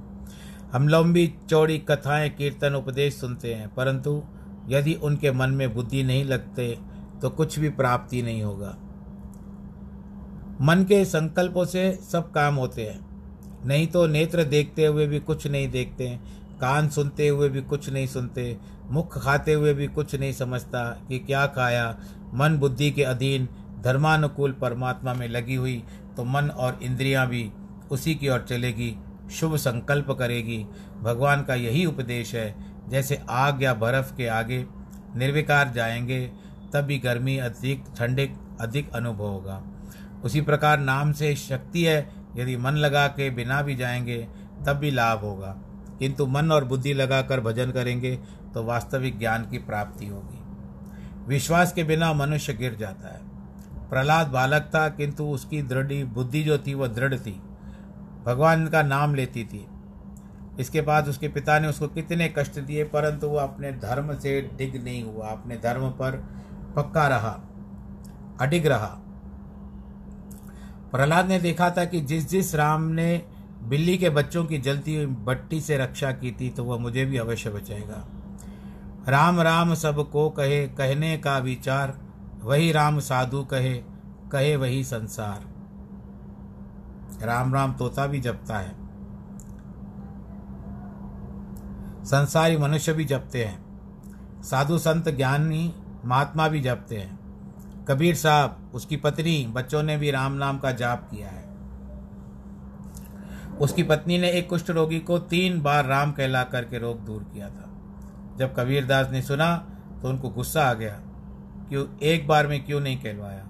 [0.72, 4.22] हम लंबी, चौड़ी कथाएँ, कीर्तन, उपदेश सुनते हैं, परंतु
[4.68, 6.78] यदि उनके मन में बुद्धि नहीं लगते
[7.22, 8.76] तो कुछ भी प्राप्ति नहीं होगा।
[10.62, 13.00] मन के संकल्पों से सब काम होते हैं।
[13.66, 16.18] नहीं तो नेत्र देखते हुए भी कुछ नहीं देखते,
[16.60, 18.56] कान सुनते हुए भी कुछ नहीं सुनते,
[18.90, 21.96] मुख खाते हुए भी कुछ नहीं समझता कि क्या खाया।
[22.34, 23.48] मन बुद्धि के अधीन
[23.80, 25.82] धर्मानुकूल परमात्मा में लगी हुई
[26.16, 27.50] तो मन और इंद्रियाँ भी
[27.90, 28.94] उसी की ओर चलेगी,
[29.32, 30.64] शुभ संकल्प करेगी।
[31.02, 32.54] भगवान का यही उपदेश है,
[32.88, 34.64] जैसे आग या बर्फ़ के आगे
[35.16, 36.20] निर्विकार जाएँगे,
[36.74, 39.62] तब भी गर्मी अधिक ठंडे अधिक अनुभव होगा।
[40.24, 44.28] उसी प्रकार नाम से शक्ति है, यदि मन लगा के बिना भी जाएँगे,
[44.66, 45.56] तब भी लाभ होगा।
[45.98, 48.18] किंतु मन और बुद्धि लगाकर भजन करेंगे
[48.54, 50.40] तो वास्तविक ज्ञान की प्राप्ति होगी।
[51.28, 53.20] विश्वास के बिना मनुष्य गिर जाता है।
[53.88, 57.42] प्रहलाद बालक था, किंतु उसकी दृढ़ बुद्धि जो थी वह दृढ़ थी।
[58.26, 59.66] भगवान का नाम लेती थी।
[60.60, 64.84] इसके बाद उसके पिता ने उसको कितने कष्ट दिए, परंतु वह अपने धर्म से डिग
[64.84, 66.12] नहीं हुआ। अपने धर्म पर
[66.76, 67.40] पक्का रहा,
[68.40, 69.00] अडिग रहा।
[70.92, 73.26] प्रहलाद ने देखा था कि जिस जिस राम ने
[73.62, 77.16] बिल्ली के बच्चों की जलती हुई बट्टी से रक्षा की थी तो वह मुझे भी
[77.16, 78.08] अवश्य बचाएगा।
[79.08, 81.98] राम राम सबको कहे, कहने का विचार,
[82.42, 83.74] वही राम साधु कहे
[84.32, 85.50] कहे वही संसार।
[87.26, 88.74] राम राम तोता भी जपता है।
[92.04, 93.70] संसारी मनुष्य भी जपते हैं।
[94.42, 95.74] साधु संत ज्ञानी
[96.04, 97.19] महात्मा भी जपते हैं।
[97.90, 101.50] कबीर साहब, उसकी पत्नी, बच्चों ने भी राम नाम का जाप किया है।
[103.58, 107.48] उसकी पत्नी ने एक कुष्ठ रोगी को तीन बार राम कहला करके रोग दूर किया
[107.48, 107.66] था।
[108.38, 109.56] जब कबीरदास ने सुना
[110.02, 111.00] तो उनको गुस्सा आ गया।
[111.68, 113.46] क्यों, एक बार में क्यों नहीं कहलवाया?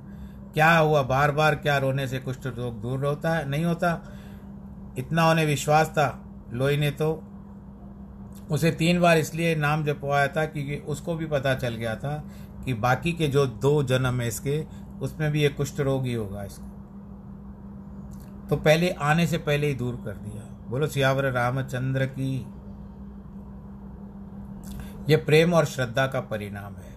[0.55, 1.03] क्या हुआ?
[1.03, 3.49] बार बार क्या रोने से कुष्ठ रोग दूर होता है?
[3.49, 4.13] नहीं होता।
[4.99, 7.25] इतना उन्हें विश्वास था। लोई ने तो
[8.51, 12.25] उसे तीन बार इसलिए नाम जपवाया था क्योंकि उसको भी पता चल गया था
[12.65, 14.67] कि बाकी के जो दो जन्म है इसके,
[15.03, 16.67] उसमें भी ये कुष्ठ रोग ही होगा इसको।
[18.49, 22.47] तो पहले आने से पहले ही दूर कर दिया। बोलो, सियावर रामचंद्र की
[25.09, 26.91] ये प्रेम और श्रद्धा का परिणाम है।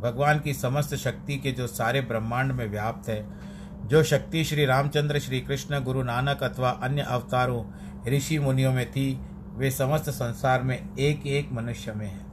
[0.00, 3.50] भगवान की समस्त शक्ति के जो सारे ब्रह्मांड में व्याप्त है,
[3.86, 7.64] जो शक्ति श्री रामचंद्र, श्री कृष्ण, गुरु नानक अथवा अन्य अवतारों,
[8.08, 9.20] ऋषि मुनियों में थी,
[9.54, 12.29] वे समस्त संसार में एक एक मनुष्य में है।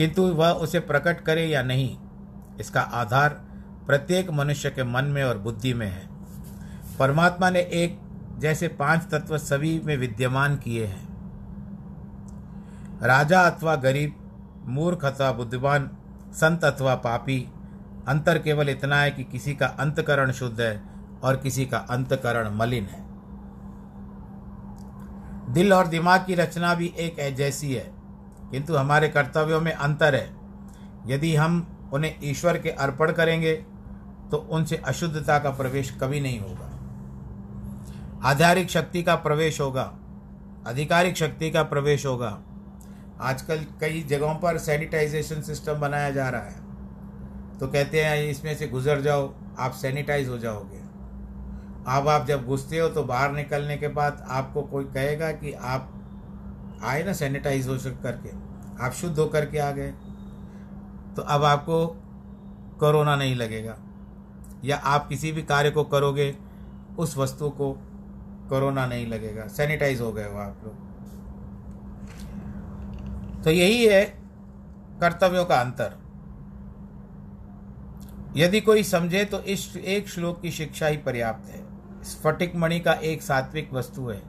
[0.00, 1.96] किंतु वह उसे प्रकट करे या नहीं,
[2.60, 3.28] इसका आधार
[3.86, 6.08] प्रत्येक मनुष्य के मन में और बुद्धि में है।
[6.98, 7.98] परमात्मा ने एक
[8.38, 11.08] जैसे पाँच तत्व सभी में विद्यमान किए हैं।
[13.02, 14.14] राजा अथवा गरीब,
[14.64, 15.90] मूर्ख अथवा बुद्धिमान,
[16.32, 17.48] संत अथवा पापी,
[18.08, 20.82] अंतर केवल इतना है कि किसी का अंतकरण शुद्ध है
[21.24, 23.04] और किसी का अंतकरण मलिन है।
[25.52, 27.99] दिल और दिमाग की रचना भी एक जैसी है।
[28.50, 30.28] किंतु हमारे कर्तव्यों में अंतर है।
[31.06, 33.54] यदि हम उन्हें ईश्वर के अर्पण करेंगे
[34.30, 36.68] तो उनसे अशुद्धता का प्रवेश कभी नहीं होगा।
[38.24, 39.92] आधारिक शक्ति का प्रवेश होगा,
[40.66, 42.38] आधिकारिक शक्ति का प्रवेश होगा।
[43.20, 48.66] आजकल कई जगहों पर सैनिटाइजेशन सिस्टम बनाया जा रहा है। तो कहते हैं, इसमें से
[48.68, 50.78] गुजर जाओ, आप सैनिटाइज हो जाओगे।
[51.88, 55.92] अब आप जब घुसते हो तो बाहर निकलने के बाद आपको कोई कहेगा कि आप
[56.84, 58.50] आए ना सैनिटाइज हो करके।
[58.84, 59.90] आप शुद्ध होकर के आ गए।
[61.16, 61.86] तो अब आपको
[62.80, 63.78] कोरोना नहीं लगेगा।
[64.64, 66.36] या आप किसी भी कार्य को करोगे,
[66.98, 67.72] उस वस्तु को
[68.48, 70.90] कोरोना नहीं लगेगा। सैनिटाइज हो गए हो आप लोग।
[73.42, 74.04] तो यही है
[75.00, 75.98] कर्तव्यों का अंतर।
[78.36, 81.66] यदि कोई समझे तो इस एक श्लोक की शिक्षा ही पर्याप्त है।
[82.04, 84.22] स्फटिक मणि का एक सात्विक वस्तु है।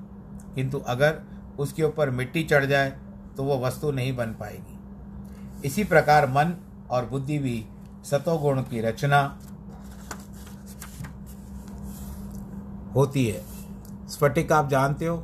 [0.55, 1.21] किंतु अगर
[1.61, 2.89] उसके ऊपर मिट्टी चढ़ जाए
[3.37, 6.55] तो वो वस्तु नहीं बन पाएगी। इसी प्रकार मन
[6.91, 7.65] और बुद्धि भी
[8.05, 9.21] सतोगुण की रचना
[12.95, 13.43] होती है।
[14.09, 15.23] स्फटिक आप जानते हो?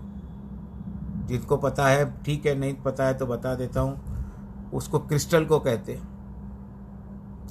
[1.25, 5.59] जिनको पता है, ठीक है, नहीं पता है तो बता देता हूँ। उसको क्रिस्टल को
[5.59, 6.07] कहते हैं।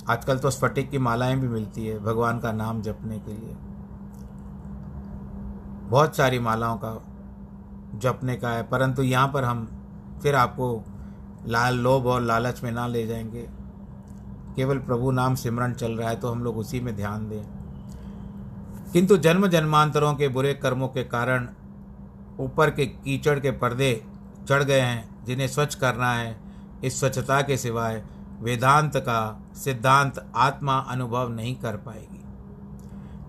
[0.08, 3.56] आजकल तो स्फटिक की मालाएँ भी मिलती है, भगवान का नाम जपने के लिए।
[5.88, 6.90] बहुत सारी मालाओं का
[7.94, 9.68] जपने का है। परंतु यहाँ पर हम
[10.22, 10.84] फिर आपको
[11.46, 13.48] लाल लोभ और लालच में ना ले जाएँगे।
[14.56, 17.46] केवल प्रभु नाम सिमरन चल रहा है तो हम लोग उसी में ध्यान दें।
[18.92, 21.48] किंतु जन्म जन्मांतरों के बुरे कर्मों के कारण
[22.40, 24.04] ऊपर के कीचड़ के पर्दे
[24.48, 26.40] चढ़ गए हैं, जिन्हें स्वच्छ करना है,
[26.84, 28.04] इस स्वच्छता के सिवाय
[28.40, 32.24] वेदांत का सिद्धांत आत्मा अनुभव नहीं कर पाएगी।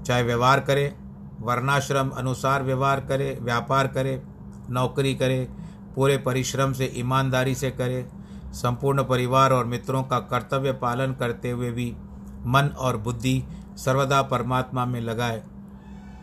[0.04, 0.96] चाहे व्यवहार करे,
[1.42, 4.24] वर्णाश्रम अनुसार व्यवहार करे, व्यापार करे
[4.70, 5.48] नौकरी करे,
[5.96, 8.10] पूरे परिश्रम से, ईमानदारी से करे,
[8.54, 11.96] संपूर्ण परिवार और मित्रों का कर्तव्य पालन करते हुए भी
[12.46, 13.44] मन और बुद्धि
[13.78, 15.44] सर्वदा परमात्मा में लगाए।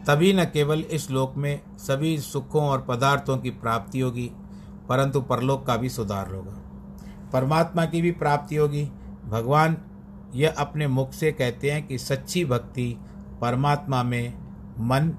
[0.06, 4.30] तभी न केवल इस लोक में सभी सुखों और पदार्थों की प्राप्ति होगी,
[4.88, 6.60] परंतु परलोक का भी सुधार होगा।
[7.32, 8.88] परमात्मा की भी प्राप्ति होगी।
[9.24, 9.76] भगवान
[10.34, 12.96] यह अपने मुख से कहते हैं कि सच्ची भक्ति
[13.40, 14.34] परमात्मा में
[14.78, 15.12] मन,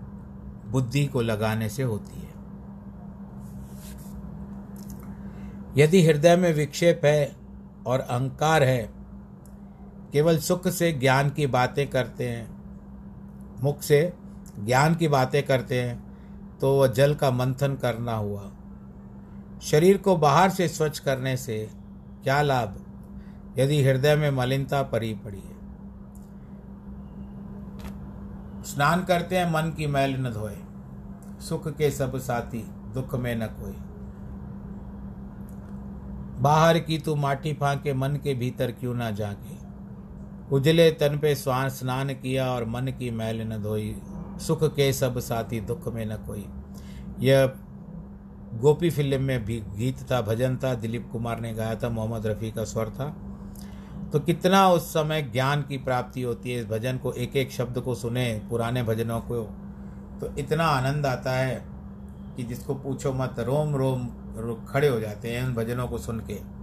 [0.67, 2.24] बुद्धि को लगाने से होती है।
[5.77, 7.35] यदि हृदय में विक्षेप है
[7.87, 8.89] और अहंकार है,
[10.13, 12.47] केवल सुख से ज्ञान की बातें करते हैं,
[13.63, 14.13] मुख से
[14.59, 16.03] ज्ञान की बातें करते हैं
[16.59, 18.51] तो वह जल का मंथन करना हुआ।
[19.61, 21.57] शरीर को बाहर से स्वच्छ करने से
[22.23, 22.75] क्या लाभ,
[23.57, 25.55] यदि हृदय में मलिनता परी पड़ी है?
[28.65, 30.57] स्नान करते हैं, मन की मैल न धोए,
[31.39, 33.75] सुख के सब साथी दुख में न कोई
[36.41, 39.65] बाहर की तू माटी फाके मन के भीतर क्यों ना जाके
[40.55, 43.95] उजले तन पे स्वान स्नान किया और मन की मैल न धोई।
[44.39, 46.45] सुख के सब साथी दुख में न कोई।
[47.19, 47.53] यह
[48.53, 52.51] गोपी फ़िल्म में भी गीत था, भजन था, दिलीप कुमार ने गाया था, मोहम्मद रफ़ी
[52.51, 53.15] का स्वर था।
[54.13, 57.13] तो कितना उस समय ज्ञान की प्राप्ति होती है इस भजन को?
[57.13, 59.43] एक एक शब्द को सुने, पुराने भजनों को
[60.21, 61.65] तो इतना आनंद आता है
[62.37, 64.07] कि जिसको पूछो मत रोम रोम
[64.69, 66.55] खड़े हो जाते हैं उन भजनों को सुन के।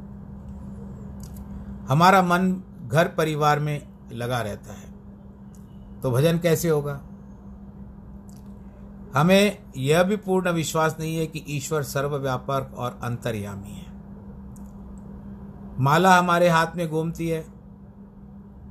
[1.92, 4.92] हमारा मन घर परिवार में लगा रहता है।
[6.02, 7.00] तो भजन कैसे होगा?
[9.14, 13.92] हमें यह भी पूर्ण विश्वास नहीं है कि ईश्वर सर्वव्यापक और अंतर्यामी है।
[15.80, 17.46] माला हमारे हाथ में घूमती है,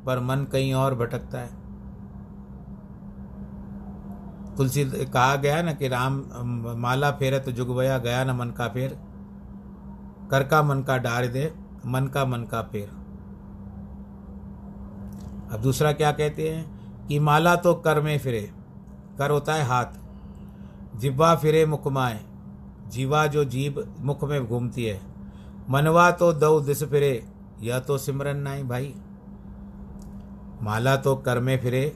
[0.06, 1.61] पर मन कहीं और भटकता है।
[4.58, 6.24] तुलसी कहा गया ना कि राम
[6.78, 8.98] माला फेरे तो जुगवया गया ना मन का फेर।
[10.32, 11.54] कर का मन का डार दे,
[11.86, 12.90] मन का मन का फेर।
[15.52, 18.42] अब दूसरा क्या कहते हैं कि माला तो कर में फिरे,
[19.18, 20.00] कर होता है हाथ।
[21.00, 22.20] जिब्वा फिरे मुखमाए
[22.88, 25.00] जीवा जो जीव मुख में घूमती है।
[25.70, 27.26] मनवा तो दो दिस फिरे,
[27.62, 28.94] यह तो सिमरन नाई भाई।
[30.62, 31.96] माला तो कर में फिरे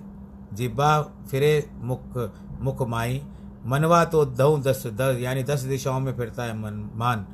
[0.53, 2.17] जिब्बा फिरे मुख
[2.61, 3.21] मुख माई
[3.65, 7.25] मनवा तो दो दस दस, यानी दस दिशाओं में फिरता है मन, मान,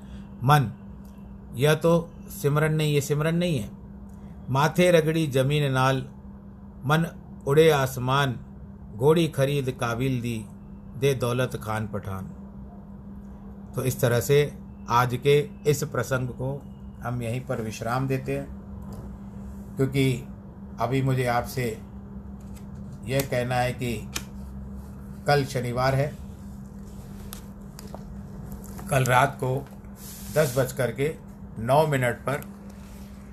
[0.44, 0.72] मन।
[1.56, 3.70] यह तो सिमरन नहीं, ये सिमरन नहीं है।
[4.50, 6.06] माथे रगड़ी ज़मीन नाल,
[6.86, 7.06] मन
[7.48, 8.40] उड़े आसमान
[8.96, 10.38] घोड़ी खरीद काबिल दी,
[10.98, 12.32] दे दौलत खान पठान।
[13.76, 14.40] तो इस तरह से
[14.90, 16.62] आज के इस प्रसंग को
[17.04, 18.48] हम यहीं पर विश्राम देते हैं,
[19.76, 20.24] क्योंकि
[20.80, 21.66] अभी मुझे आपसे
[23.06, 23.96] यह कहना है कि
[25.28, 26.14] कल शनिवार है।
[28.90, 29.68] कल रात को
[30.36, 31.16] दस बज कर के
[31.60, 32.50] नौ मिनट पर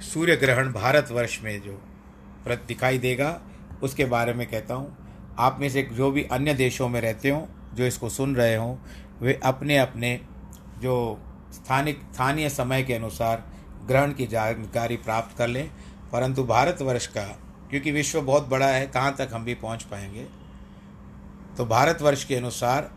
[0.03, 1.82] सूर्य ग्रहण भारतवर्ष में जो
[2.49, 3.41] दिखाई देगा,
[3.82, 4.97] उसके बारे में कहता हूँ।
[5.39, 7.43] आप में से जो भी अन्य देशों में रहते हों,
[7.74, 8.76] जो इसको सुन रहे हों,
[9.20, 10.20] वे अपने अपने
[10.78, 11.20] जो
[11.53, 13.45] स्थानिक, स्थानीय समय के अनुसार
[13.86, 15.70] ग्रहण की जानकारी प्राप्त कर लें।
[16.12, 17.24] परंतु भारतवर्ष का,
[17.70, 20.26] क्योंकि विश्व बहुत बड़ा है, कहाँ तक हम भी पहुँच पाएँगे?
[21.59, 22.91] तो भारतवर्ष के अनुसार,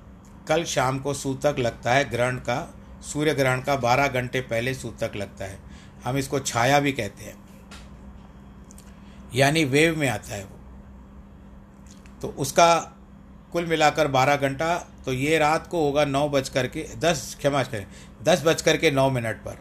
[0.47, 5.12] कल शाम को सूतक लगता है ग्रहण का, सूर्य ग्रहण का 12 घंटे पहले सूतक
[5.16, 5.57] लगता है।
[6.03, 7.36] हम इसको छाया भी कहते हैं।
[9.36, 10.59] यानी वेव में आता है वो।
[12.22, 12.76] तो उसका
[13.51, 17.64] कुल मिलाकर बारह घंटा तो ये रात को होगा नौ बज कर के, दस, क्षमा
[17.64, 17.88] करें,
[18.24, 19.57] दस बज कर के नौ मिनट पर।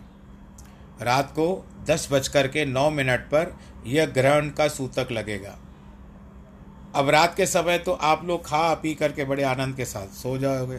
[1.04, 5.58] रात को दस बज कर के नौ मिनट पर यह ग्रहण का सूतक लगेगा।
[6.96, 10.36] अब रात के समय तो आप लोग खा पी करके बड़े आनंद के साथ सो
[10.38, 10.78] जाओगे।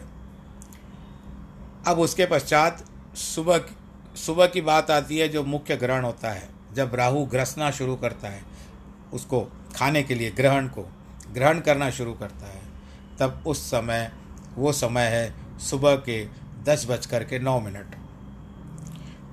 [1.86, 2.84] अब उसके पश्चात
[3.16, 3.64] सुबह
[4.16, 8.28] सुबह की बात आती है जो मुख्य ग्रहण होता है। जब राहु ग्रसना शुरू करता
[8.28, 8.42] है,
[9.12, 9.40] उसको
[9.76, 10.82] खाने के लिए, ग्रहण को,
[11.32, 12.60] ग्रहण करना शुरू करता है,
[13.20, 14.12] तब उस समय,
[14.56, 16.24] वो समय है सुबह के
[16.64, 17.94] दस बज कर के नौ मिनट।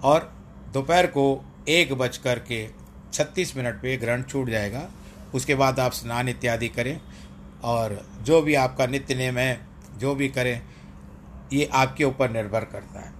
[0.03, 0.31] और
[0.73, 2.67] दोपहर को एक बज कर के
[3.13, 4.89] छत्तीस मिनट पे ग्रहण छूट जाएगा।
[5.35, 6.99] उसके बाद आप स्नान इत्यादि करें
[7.63, 9.67] और जो भी आपका नित्य नियम है,
[9.97, 10.61] जो भी करें,
[11.53, 13.13] ये आपके ऊपर निर्भर करता है।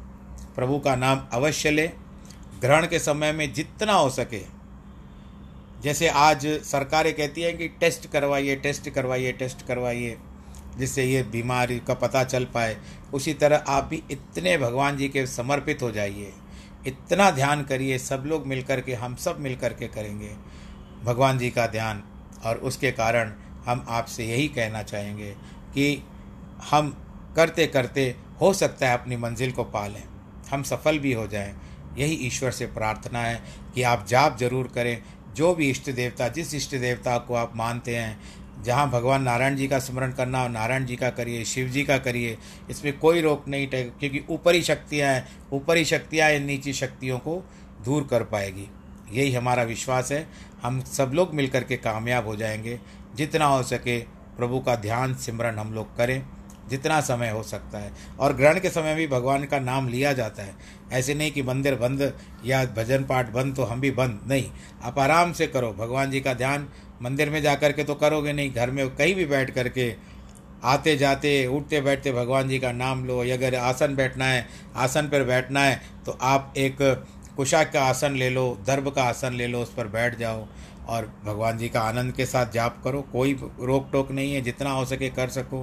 [0.55, 1.91] प्रभु का नाम अवश्य लें।
[2.61, 4.41] ग्रहण के समय में जितना हो सके,
[5.81, 10.17] जैसे आज सरकारें कहती हैं कि टेस्ट करवाइए टेस्ट करवाइए टेस्ट करवाइए,
[10.77, 12.77] जिससे ये बीमारी का पता चल पाए,
[13.13, 16.33] उसी तरह आप भी इतने भगवान जी के समर्पित हो जाइए।
[16.87, 20.58] इतना ध्यान करिए, सब लोग मिलकर के, हम सब मिल कर के करेंगे।
[21.03, 22.03] भगवान जी का ध्यान
[22.45, 23.31] और उसके कारण
[23.65, 25.31] हम आपसे यही कहना चाहेंगे
[25.73, 26.03] कि
[26.71, 26.89] हम
[27.35, 30.03] करते करते हो सकता है अपनी मंजिल को पा लें
[30.51, 31.53] हम सफल भी हो जाएँ।
[31.97, 33.41] यही ईश्वर से प्रार्थना है
[33.75, 35.01] कि आप जाप ज़रूर करें।
[35.35, 38.19] जो भी इष्ट देवता, जिस इष्ट देवता को आप मानते हैं,
[38.63, 41.97] जहाँ भगवान नारायण जी का स्मरण करना हो नारायण जी का करिए, शिव जी का
[41.97, 42.37] करिए,
[42.69, 47.43] इसमें कोई रोक नहीं क्योंकि ऊपरी शक्तियाँ हैं। ऊपरी शक्तियाँ इन नीची शक्तियों को
[47.85, 48.67] दूर कर पाएगी।
[49.11, 50.27] यही हमारा विश्वास है।
[50.63, 52.79] हम सब लोग मिलकर के कामयाब हो जाएँगे।
[53.15, 53.99] जितना हो सके
[54.37, 56.25] प्रभु का ध्यान, सिमरन हम लोग करें।
[56.69, 60.43] जितना समय हो सकता है। और ग्रहण के समय भी भगवान का नाम लिया जाता
[60.43, 60.55] है।
[60.91, 62.13] ऐसे नहीं कि मंदिर बंद
[62.45, 64.51] या भजन पाठ बंद तो हम भी बंद। नहीं,
[64.83, 66.69] आप आराम से करो। भगवान जी का ध्यान
[67.01, 69.95] मंदिर में जा कर के तो करोगे नहीं। घर में कहीं भी बैठ कर के
[70.63, 75.07] आते जाते, उठते बैठते भगवान जी का नाम लो। या अगर आसन बैठना है, आसन
[75.07, 77.05] पर बैठना है तो आप एक
[77.39, 80.47] कुशाक का आसन ले लो, दर्भ का आसन ले लो, उस पर बैठ जाओ
[80.87, 84.71] और भगवान जी का आनंद के साथ जाप करो। कोई रोक टोक नहीं है, जितना
[84.71, 85.61] हो सके कर सको।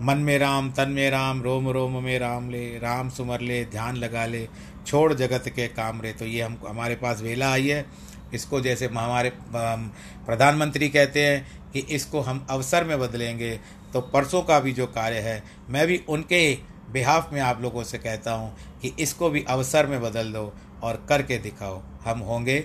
[0.00, 3.96] मन में राम, तन में राम, रोम रोम में राम ले, राम सुमर ले, ध्यान
[3.96, 4.48] लगा ले,
[4.86, 7.86] छोड़ जगत के काम रे। तो ये हम, हमारे पास वेला आई है।
[8.34, 13.58] इसको जैसे हमारे प्रधानमंत्री कहते हैं कि इसको हम अवसर में बदलेंगे।
[13.92, 17.98] तो परसों का भी जो कार्य है, मैं भी उनके बिहाफ में आप लोगों से
[17.98, 20.52] कहता हूँ कि इसको भी अवसर में बदल दो।
[20.84, 22.58] और करके दिखाओ। हम होंगे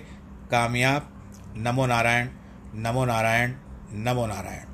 [0.50, 1.08] कामयाब।
[1.56, 2.28] नमो नारायण
[2.74, 3.54] नमो नारायण
[4.06, 4.69] नमो नारायण।